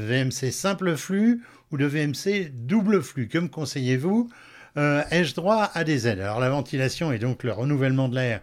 VMC 0.08 0.52
simple 0.52 0.95
flux 0.95 1.41
ou 1.71 1.77
de 1.77 1.86
VMC 1.86 2.51
double 2.53 3.01
flux. 3.01 3.27
Que 3.27 3.38
me 3.38 3.47
conseillez-vous? 3.47 4.29
Euh, 4.77 5.03
ai-je 5.12 5.36
droit 5.36 5.69
à 5.73 5.84
des 5.84 6.08
aides? 6.08 6.19
Alors 6.19 6.39
la 6.39 6.49
ventilation 6.49 7.12
et 7.12 7.19
donc 7.19 7.43
le 7.43 7.51
renouvellement 7.51 8.10
de 8.10 8.15
l'air, 8.15 8.41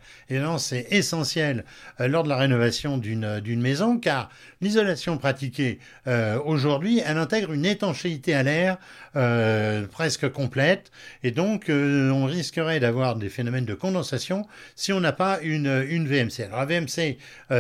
c'est 0.59 0.87
essentiel 0.91 1.65
euh, 2.01 2.09
lors 2.09 2.25
de 2.25 2.29
la 2.29 2.37
rénovation 2.37 2.99
d'une 2.99 3.61
maison, 3.61 3.99
car 3.99 4.31
l'isolation 4.61 5.19
pratiquée 5.19 5.79
euh, 6.07 6.39
aujourd'hui, 6.45 7.03
elle 7.05 7.19
intègre 7.19 7.53
une 7.53 7.67
étanchéité 7.67 8.35
à 8.35 8.43
l'air 8.43 8.79
presque 9.93 10.29
complète, 10.31 10.91
et 11.23 11.31
donc 11.31 11.71
on 11.71 12.27
risquerait 12.27 12.81
d'avoir 12.81 13.17
des 13.17 13.31
phénomènes 13.31 13.65
de 13.65 13.73
condensation 13.73 14.47
si 14.75 14.93
on 14.93 15.01
n'a 15.01 15.13
pas 15.13 15.39
une, 15.41 15.87
une 15.89 16.07
VMC. 16.07 16.45
Alors 16.45 16.59
la 16.59 16.67
VMC 16.67 17.17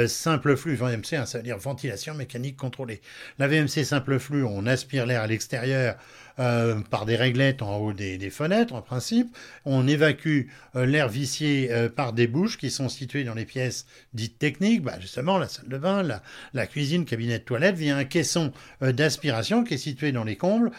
simple 0.06 0.54
flux, 0.56 0.74
VMC, 0.74 1.14
hein, 1.14 1.24
ça 1.24 1.38
veut 1.38 1.44
dire 1.44 1.56
ventilation 1.56 2.12
mécanique 2.12 2.58
contrôlée. 2.58 3.00
La 3.38 3.48
VMC 3.48 3.84
simple 3.84 4.18
flux, 4.18 4.44
on 4.44 4.66
aspire 4.66 5.06
l'air 5.06 5.22
à 5.22 5.26
l'extérieur 5.26 5.96
euh, 6.38 6.80
par 6.90 7.06
des 7.06 7.16
réglettes 7.16 7.62
en 7.62 7.78
haut 7.78 7.94
des, 7.94 8.30
fenêtres, 8.30 8.74
en 8.74 8.82
principe. 8.82 9.34
On 9.64 9.88
évacue 9.88 10.48
euh, 10.74 10.84
l'air 10.84 11.08
vicié 11.08 11.72
euh, 11.72 11.88
par 11.88 12.12
des 12.12 12.26
bouches 12.26 12.58
qui 12.58 12.70
sont 12.70 12.90
situées 12.90 13.24
dans 13.24 13.32
les 13.32 13.46
pièces 13.46 13.86
dites 14.12 14.38
techniques, 14.38 14.82
bah, 14.82 15.00
justement 15.00 15.38
la 15.38 15.48
salle 15.48 15.68
de 15.68 15.78
bain, 15.78 16.02
la, 16.02 16.22
la, 16.52 16.66
cuisine, 16.66 17.06
cabinet 17.06 17.38
de 17.38 17.44
toilette, 17.44 17.76
via 17.76 17.96
un 17.96 18.04
caisson 18.04 18.52
d'aspiration 18.82 19.64
qui 19.64 19.74
est 19.74 19.78
situé 19.78 20.12
dans 20.12 20.24
les 20.24 20.36
combles 20.36 20.70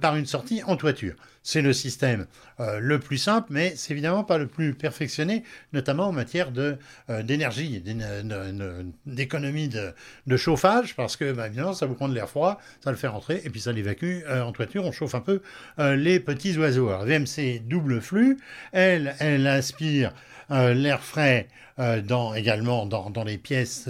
par 0.00 0.16
une 0.16 0.26
sortie 0.26 0.62
en 0.64 0.76
toiture. 0.76 1.14
C'est 1.46 1.60
le 1.60 1.74
système 1.74 2.26
euh, 2.58 2.78
le 2.80 2.98
plus 2.98 3.18
simple, 3.18 3.48
mais 3.50 3.74
c'est 3.76 3.92
évidemment 3.92 4.24
pas 4.24 4.38
le 4.38 4.46
plus 4.46 4.72
perfectionné, 4.72 5.44
notamment 5.74 6.08
en 6.08 6.12
matière 6.12 6.50
euh, 6.56 7.22
d'énergie, 7.22 7.84
d'économie 9.04 9.68
de, 9.68 10.36
chauffage, 10.38 10.96
parce 10.96 11.18
que 11.18 11.32
bah, 11.32 11.50
ça 11.74 11.84
vous 11.84 11.94
prend 11.94 12.08
de 12.08 12.14
l'air 12.14 12.30
froid, 12.30 12.58
ça 12.82 12.90
le 12.90 12.96
fait 12.96 13.08
rentrer, 13.08 13.42
et 13.44 13.50
puis 13.50 13.60
ça 13.60 13.72
l'évacue 13.72 14.22
euh, 14.26 14.42
en 14.42 14.52
toiture, 14.52 14.86
on 14.86 14.92
chauffe 14.92 15.14
un 15.14 15.20
peu 15.20 15.42
les 15.78 16.18
petits 16.18 16.56
oiseaux. 16.56 16.88
Alors, 16.88 17.04
VMC 17.04 17.60
double 17.66 18.00
flux, 18.00 18.38
elle, 18.72 19.14
elle 19.18 19.46
aspire 19.46 20.14
l'air 20.48 21.04
frais 21.04 21.48
euh, 21.80 22.00
dans, 22.00 22.34
également 22.34 22.86
dans, 22.86 23.24
les 23.24 23.36
pièces, 23.36 23.88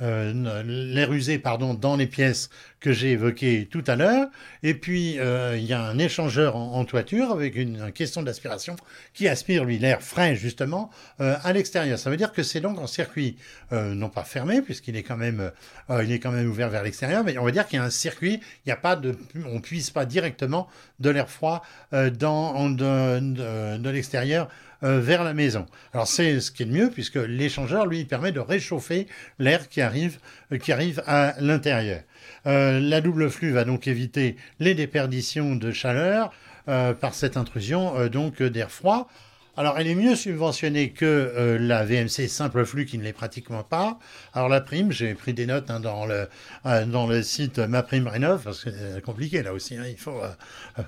euh, 0.00 0.62
l'air 0.64 1.12
usé, 1.12 1.40
pardon, 1.40 1.74
dans 1.74 1.96
les 1.96 2.06
pièces 2.06 2.48
que 2.78 2.92
j'ai 2.92 3.10
évoquées 3.10 3.66
tout 3.68 3.82
à 3.88 3.96
l'heure. 3.96 4.28
Et 4.62 4.74
puis, 4.74 5.18
euh, 5.18 5.56
il 5.56 5.64
y 5.64 5.72
a 5.72 5.82
un 5.82 5.98
échangeur 5.98 6.54
en, 6.54 6.84
toiture 6.84 7.32
avec 7.32 7.56
une, 7.56 7.90
question 7.90 8.22
d'aspiration 8.22 8.76
qui 9.14 9.26
aspire, 9.26 9.64
lui, 9.64 9.78
l'air 9.78 10.00
frais, 10.00 10.36
justement, 10.36 10.90
à 11.18 11.52
l'extérieur. 11.52 11.98
Ça 11.98 12.08
veut 12.08 12.16
dire 12.16 12.32
que 12.32 12.44
c'est 12.44 12.60
donc 12.60 12.78
un 12.78 12.86
circuit, 12.86 13.36
non 13.72 14.10
pas 14.10 14.22
fermé, 14.22 14.62
puisqu'il 14.62 14.96
est 14.96 15.02
quand 15.02 15.16
même, 15.16 15.50
est 15.90 16.18
quand 16.20 16.30
même 16.30 16.48
ouvert 16.48 16.68
vers 16.68 16.82
l'extérieur, 16.82 17.24
mais 17.24 17.36
on 17.38 17.44
va 17.44 17.50
dire 17.50 17.66
qu'il 17.66 17.78
y 17.78 17.82
a 17.82 17.84
un 17.84 17.90
circuit, 17.90 18.34
il 18.34 18.68
n'y 18.68 18.72
a 18.72 18.76
pas 18.76 18.96
de, 18.96 19.16
on 19.46 19.60
puisse 19.60 19.90
pas 19.90 20.04
directement 20.04 20.68
de 21.00 21.10
l'air 21.10 21.28
froid 21.28 21.62
dans, 21.92 22.70
de 22.70 23.90
l'extérieur 23.90 24.48
vers 24.84 25.24
la 25.24 25.32
maison. 25.32 25.66
Alors 25.94 26.06
c'est 26.06 26.40
ce 26.40 26.50
qui 26.50 26.62
est 26.62 26.66
le 26.66 26.72
mieux 26.72 26.90
puisque 26.90 27.16
l'échangeur, 27.16 27.86
lui, 27.86 28.04
permet 28.04 28.32
de 28.32 28.40
réchauffer 28.40 29.06
l'air 29.38 29.68
qui 29.68 29.80
arrive, 29.80 30.18
euh, 30.52 30.58
qui 30.58 30.72
arrive 30.72 31.02
à 31.06 31.34
l'intérieur. 31.40 32.02
Euh, 32.46 32.80
la 32.80 33.00
double 33.00 33.30
flux 33.30 33.52
va 33.52 33.64
donc 33.64 33.86
éviter 33.86 34.36
les 34.60 34.74
déperditions 34.74 35.56
de 35.56 35.72
chaleur 35.72 36.32
euh, 36.68 36.94
par 36.94 37.14
cette 37.14 37.36
intrusion 37.36 38.06
donc 38.08 38.42
d'air 38.42 38.70
froid. 38.70 39.08
Alors, 39.56 39.78
elle 39.78 39.86
est 39.86 39.94
mieux 39.94 40.16
subventionnée 40.16 40.90
que 40.90 41.56
la 41.60 41.84
VMC 41.84 42.26
simple 42.26 42.64
flux 42.64 42.86
qui 42.86 42.98
ne 42.98 43.04
l'est 43.04 43.12
pratiquement 43.12 43.62
pas. 43.62 44.00
Alors, 44.32 44.48
la 44.48 44.60
prime, 44.60 44.90
j'ai 44.90 45.14
pris 45.14 45.32
des 45.32 45.46
notes 45.46 45.70
hein, 45.70 45.78
dans, 45.78 46.06
le, 46.06 46.28
dans 46.64 47.06
le 47.06 47.22
site 47.22 47.60
Ma 47.60 47.84
Prime 47.84 48.08
Rénov, 48.08 48.42
parce 48.42 48.64
que 48.64 48.70
c'est 48.70 49.00
compliqué 49.00 49.44
là 49.44 49.52
aussi, 49.52 49.76
hein, 49.76 49.84
il 49.88 49.96
faut 49.96 50.20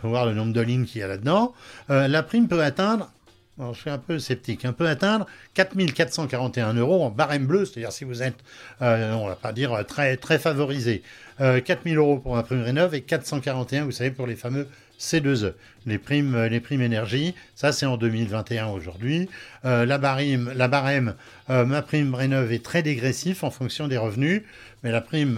voir 0.02 0.26
le 0.26 0.34
nombre 0.34 0.52
de 0.52 0.60
lignes 0.60 0.84
qu'il 0.84 1.00
y 1.00 1.04
a 1.04 1.06
là-dedans. 1.06 1.54
la 1.88 2.22
prime 2.24 2.48
peut 2.48 2.60
atteindre 2.60 3.12
je 3.58 3.80
suis 3.80 3.90
un 3.90 3.98
peu 3.98 4.18
sceptique, 4.18 4.64
un 4.64 4.72
peu 4.72 4.86
atteindre 4.86 5.26
4441 5.54 6.74
euros 6.74 7.04
en 7.04 7.10
barème 7.10 7.46
bleu, 7.46 7.64
c'est-à-dire 7.64 7.92
si 7.92 8.04
vous 8.04 8.22
êtes, 8.22 8.36
euh, 8.82 9.12
on 9.14 9.26
va 9.26 9.36
pas 9.36 9.52
dire 9.52 9.84
très, 9.86 10.16
très 10.16 10.38
favorisé. 10.38 11.02
Euh, 11.40 11.60
4000 11.60 11.98
euros 11.98 12.18
pour 12.18 12.38
un 12.38 12.42
prime 12.42 12.62
rénov 12.62 12.94
et 12.94 13.02
441, 13.02 13.84
vous 13.84 13.90
savez, 13.90 14.10
pour 14.10 14.26
les 14.26 14.36
fameux 14.36 14.66
C2E, 14.98 15.52
les 15.84 15.98
primes, 15.98 16.34
euh, 16.34 16.48
les 16.48 16.60
primes 16.60 16.80
énergie. 16.80 17.34
Ça, 17.54 17.72
c'est 17.72 17.84
en 17.84 17.98
2021 17.98 18.68
aujourd'hui. 18.68 19.28
Euh, 19.66 19.84
la, 19.84 19.98
barème, 19.98 20.50
la 20.54 20.68
barème 20.68 21.14
ma 21.48 21.80
prime 21.82 22.14
rénov 22.14 22.52
est 22.52 22.64
très 22.64 22.82
dégressif 22.82 23.44
en 23.44 23.50
fonction 23.50 23.86
des 23.86 23.98
revenus, 23.98 24.42
mais 24.86 24.92
la 24.92 25.00
prime 25.00 25.36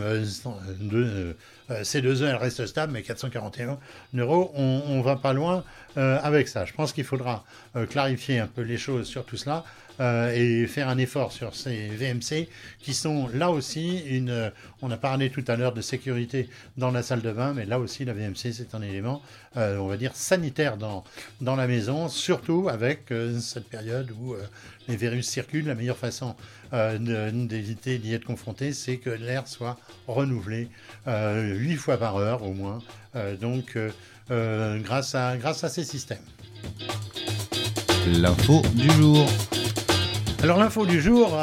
de 0.79 1.35
euh, 1.71 1.83
ces 1.83 2.03
deux 2.03 2.21
heures, 2.21 2.29
elle 2.29 2.37
reste 2.37 2.67
stable, 2.67 2.93
mais 2.93 3.01
441 3.01 3.79
euros, 4.19 4.53
on 4.55 4.99
ne 4.99 5.03
va 5.03 5.17
pas 5.17 5.33
loin 5.33 5.65
euh, 5.97 6.19
avec 6.23 6.49
ça. 6.49 6.67
Je 6.67 6.75
pense 6.75 6.93
qu'il 6.93 7.05
faudra 7.05 7.47
euh, 7.75 7.87
clarifier 7.87 8.41
un 8.41 8.47
peu 8.47 8.61
les 8.61 8.77
choses 8.77 9.07
sur 9.07 9.25
tout 9.25 9.39
cela 9.39 9.65
et 10.33 10.69
faire 10.69 10.89
un 10.89 10.97
effort 10.97 11.33
sur 11.33 11.57
ces 11.57 11.89
VMC 11.89 12.47
qui 12.79 12.95
sont 12.95 13.29
là 13.35 13.51
aussi 13.51 13.99
une. 14.07 14.53
on 14.81 14.93
a 14.93 14.97
parlé 14.97 15.29
tout 15.29 15.43
à 15.49 15.57
l'heure 15.57 15.73
de 15.73 15.81
sécurité 15.81 16.49
dans 16.77 16.93
la 16.93 17.03
salle 17.03 17.21
de 17.21 17.33
bain, 17.33 17.53
mais 17.53 17.65
là 17.65 17.81
aussi 17.81 18.05
la 18.05 18.13
VMC 18.13 18.53
c'est 18.53 18.77
un 18.77 18.83
élément, 18.83 19.21
on 19.57 19.89
va 19.89 19.97
dire 19.97 20.15
sanitaire 20.15 20.77
dans 20.77 21.03
dans 21.41 21.57
la 21.57 21.67
maison, 21.67 22.09
surtout 22.09 22.69
avec 22.69 23.13
cette 23.41 23.69
période 23.69 24.13
où 24.13 24.37
les 24.89 24.97
virus 24.97 25.29
circulent. 25.29 25.67
La 25.67 25.75
meilleure 25.75 25.99
façon 25.99 26.35
d'éviter 26.73 27.99
d'y 27.99 28.15
être 28.15 28.25
confronté, 28.25 28.73
c'est 28.73 28.97
que 28.97 29.11
l'air 29.11 29.47
soit 29.47 29.79
renouvelé 30.07 30.69
8 31.07 31.77
fois 31.77 31.97
par 31.97 32.17
heure 32.17 32.43
au 32.43 32.53
moins, 32.53 32.81
euh, 33.17 33.37
donc 33.37 33.77
euh, 33.77 33.91
euh, 34.31 34.79
grâce, 34.81 35.15
à, 35.15 35.37
grâce 35.37 35.65
à 35.65 35.69
ces 35.69 35.85
systèmes. 35.85 36.19
L'info 38.07 38.63
du 38.75 38.91
jour. 38.91 39.27
Alors 40.43 40.59
l'info 40.59 40.87
du 40.87 41.01
jour, 41.01 41.37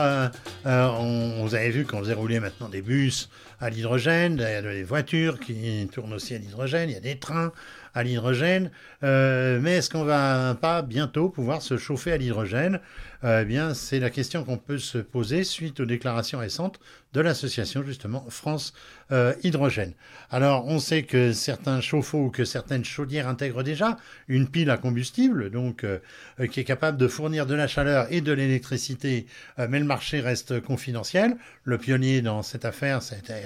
on, 0.66 1.44
vous 1.44 1.56
avez 1.56 1.70
vu 1.70 1.86
qu'on 1.86 2.00
faisait 2.00 2.14
rouler 2.14 2.40
maintenant 2.40 2.70
des 2.70 2.82
bus 2.82 3.30
à 3.60 3.70
l'hydrogène, 3.70 4.40
a 4.42 4.62
des 4.62 4.84
voitures 4.84 5.40
qui 5.40 5.88
tournent 5.92 6.14
aussi 6.14 6.36
à 6.36 6.38
l'hydrogène, 6.38 6.90
il 6.90 6.94
y 6.94 6.98
a 6.98 7.02
des 7.02 7.18
trains 7.18 7.52
à 7.94 8.04
l'hydrogène, 8.04 8.72
mais 9.02 9.78
est-ce 9.78 9.90
qu'on 9.90 10.04
va 10.04 10.58
pas 10.60 10.82
bientôt 10.82 11.30
pouvoir 11.30 11.62
se 11.62 11.78
chauffer 11.78 12.12
à 12.12 12.18
l'hydrogène? 12.18 12.82
Eh 13.24 13.46
bien, 13.46 13.74
c'est 13.74 14.00
la 14.00 14.10
question 14.10 14.44
qu'on 14.44 14.58
peut 14.58 14.78
se 14.78 14.98
poser 14.98 15.46
suite 15.46 15.80
aux 15.80 15.86
déclarations 15.86 16.40
récentes 16.40 16.80
de 17.16 17.22
l'association 17.22 17.82
justement 17.84 18.26
France 18.30 18.74
euh, 19.12 19.34
Hydrogène. 19.44 19.94
Alors, 20.30 20.68
on 20.68 20.80
sait 20.80 21.04
que 21.04 21.32
certains 21.32 21.80
chauffe-eau 21.80 22.26
ou 22.26 22.30
que 22.30 22.44
certaines 22.44 22.84
chaudières 22.84 23.28
intègrent 23.28 23.64
déjà 23.64 23.98
une 24.28 24.50
pile 24.50 24.70
à 24.70 24.78
combustible, 24.78 25.50
donc 25.50 25.84
euh, 25.86 26.00
euh, 26.42 26.48
qui 26.48 26.60
est 26.60 26.66
capable 26.66 26.98
de 26.98 27.08
fournir 27.08 27.46
de 27.46 27.56
la 27.56 27.68
chaleur 27.68 28.08
et 28.12 28.20
de 28.20 28.34
l'électricité, 28.34 29.28
mais 29.58 29.80
le 29.80 29.86
marché 29.86 30.20
reste 30.20 30.55
confidentiel. 30.60 31.38
Le 31.64 31.78
pionnier 31.78 32.22
dans 32.22 32.42
cette 32.42 32.66
affaire, 32.66 33.02
c'était 33.02 33.44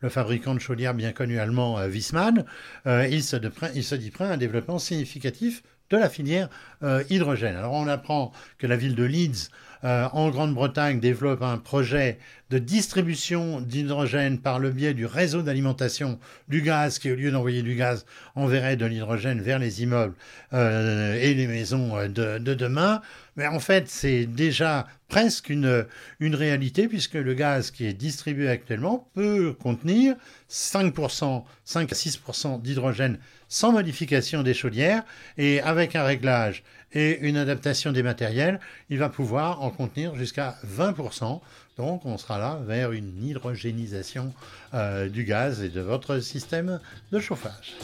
le 0.00 0.08
fabricant 0.08 0.54
de 0.54 0.60
chaudières 0.60 0.94
bien 0.94 1.12
connu 1.12 1.38
allemand 1.38 1.78
Wiesmann. 1.86 2.44
il, 2.86 3.22
se 3.22 3.36
il 3.74 3.84
se 3.84 3.94
dit 3.94 4.10
prêt 4.10 4.24
à 4.24 4.32
un 4.32 4.36
développement 4.36 4.78
significatif 4.78 5.62
de 5.90 5.96
la 5.96 6.08
filière 6.08 6.48
euh, 6.82 7.02
hydrogène. 7.10 7.56
Alors 7.56 7.72
on 7.72 7.86
apprend 7.86 8.32
que 8.58 8.66
la 8.66 8.76
ville 8.76 8.94
de 8.94 9.04
Leeds 9.04 9.50
euh, 9.84 10.08
en 10.12 10.30
Grande-Bretagne 10.30 11.00
développe 11.00 11.42
un 11.42 11.58
projet 11.58 12.18
de 12.50 12.58
distribution 12.58 13.60
d'hydrogène 13.60 14.38
par 14.38 14.58
le 14.58 14.70
biais 14.70 14.94
du 14.94 15.06
réseau 15.06 15.42
d'alimentation 15.42 16.18
du 16.48 16.62
gaz 16.62 16.98
qui 16.98 17.10
au 17.12 17.14
lieu 17.14 17.30
d'envoyer 17.30 17.62
du 17.62 17.74
gaz 17.74 18.06
enverrait 18.34 18.76
de 18.76 18.86
l'hydrogène 18.86 19.40
vers 19.40 19.58
les 19.58 19.82
immeubles 19.82 20.14
euh, 20.52 21.14
et 21.20 21.34
les 21.34 21.46
maisons 21.46 22.08
de, 22.08 22.38
de 22.38 22.54
demain. 22.54 23.02
Mais 23.36 23.46
en 23.46 23.60
fait 23.60 23.88
c'est 23.88 24.26
déjà 24.26 24.86
presque 25.08 25.50
une, 25.50 25.86
une 26.20 26.34
réalité 26.34 26.88
puisque 26.88 27.14
le 27.14 27.34
gaz 27.34 27.70
qui 27.70 27.86
est 27.86 27.92
distribué 27.92 28.48
actuellement 28.48 29.08
peut 29.14 29.52
contenir 29.52 30.16
5%, 30.50 31.44
5 31.64 31.92
à 31.92 31.94
6% 31.94 32.62
d'hydrogène 32.62 33.18
sans 33.48 33.72
modification 33.72 34.42
des 34.42 34.54
chaudières 34.54 35.02
et 35.36 35.60
avec 35.60 35.96
un 35.96 36.04
réglage 36.04 36.62
et 36.92 37.18
une 37.20 37.36
adaptation 37.36 37.92
des 37.92 38.02
matériels, 38.02 38.60
il 38.90 38.98
va 38.98 39.08
pouvoir 39.08 39.62
en 39.62 39.70
contenir 39.70 40.14
jusqu'à 40.14 40.56
20%. 40.66 41.40
Donc 41.76 42.04
on 42.04 42.18
sera 42.18 42.38
là 42.38 42.58
vers 42.66 42.92
une 42.92 43.22
hydrogénisation 43.22 44.32
euh, 44.74 45.08
du 45.08 45.24
gaz 45.24 45.62
et 45.62 45.68
de 45.68 45.80
votre 45.80 46.20
système 46.20 46.80
de 47.12 47.20
chauffage. 47.20 47.76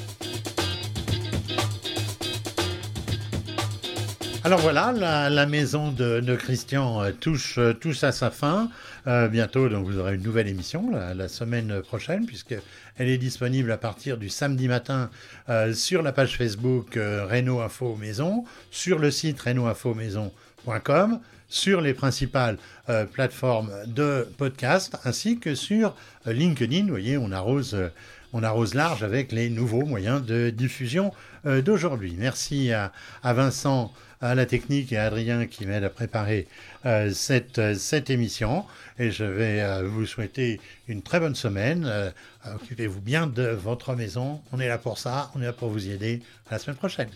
Alors 4.47 4.61
voilà, 4.61 4.93
la, 5.31 5.47
maison 5.47 5.91
de, 5.91 6.37
Christian 6.37 7.03
euh, 7.03 7.13
touche, 7.13 7.57
euh, 7.57 7.73
touche 7.73 8.05
à 8.05 8.13
sa 8.13 8.31
fin. 8.31 8.69
Euh, 9.07 9.27
bientôt, 9.27 9.71
donc 9.71 9.87
vous 9.87 9.99
aurez 9.99 10.17
une 10.17 10.23
nouvelle 10.23 10.49
émission 10.49 10.91
la, 10.91 11.29
semaine 11.29 11.81
prochaine, 11.81 12.27
puisque 12.27 12.55
elle 12.99 13.09
est 13.09 13.17
disponible 13.17 13.73
à 13.73 13.79
partir 13.79 14.19
du 14.19 14.29
samedi 14.29 14.69
matin 14.69 15.09
sur 15.73 16.03
la 16.03 16.13
page 16.13 16.37
Facebook 16.37 16.97
Renault 16.97 17.63
Info 17.63 17.97
Maison, 17.97 18.45
sur 18.71 18.99
le 18.99 19.11
site 19.11 19.41
renaultinfomaison.com, 19.41 21.21
sur 21.49 21.81
les 21.81 21.95
principales 21.95 22.59
plateformes 23.13 23.71
de 23.87 24.29
podcast, 24.37 24.99
ainsi 25.07 25.39
que 25.39 25.55
sur 25.55 25.97
LinkedIn. 26.27 26.83
Vous 26.83 26.91
voyez, 26.91 27.17
on 27.17 27.33
arrose 27.33 27.79
on 28.35 28.43
arrose 28.43 28.75
large 28.75 29.03
avec 29.03 29.33
les 29.33 29.49
nouveaux 29.49 29.87
moyens 29.87 30.25
de 30.25 30.51
diffusion 30.51 31.13
d'aujourd'hui. 31.45 32.15
Merci 32.19 32.73
à 32.73 32.93
Vincent 33.23 33.93
à 34.21 34.35
la 34.35 34.47
technique 34.47 34.93
et 34.93 34.97
à 34.97 35.07
Adrien 35.07 35.47
qui 35.47 35.67
m'aide 35.67 35.85
à 35.85 35.91
préparer 35.91 36.47
euh, 36.87 37.11
cette, 37.13 37.59
euh, 37.59 37.75
cette 37.75 38.11
émission. 38.11 38.65
Et 38.99 39.11
je 39.11 39.25
vais 39.25 39.61
euh, 39.61 39.83
vous 39.87 40.07
souhaiter 40.07 40.61
une 40.89 41.03
très 41.03 41.21
bonne 41.21 41.35
semaine. 41.35 41.91
Occupez-vous 42.55 43.01
bien 43.01 43.27
de 43.27 43.45
votre 43.45 43.95
maison. 43.95 44.41
On 44.53 44.61
est 44.61 44.69
là 44.69 44.79
pour 44.79 44.99
ça. 44.99 45.31
On 45.35 45.43
est 45.43 45.47
là 45.47 45.53
pour 45.53 45.71
vous 45.71 45.87
y 45.87 45.91
aider. 45.93 46.23
À 46.51 46.55
la 46.55 46.59
semaine 46.59 46.77
prochaine. 46.77 47.09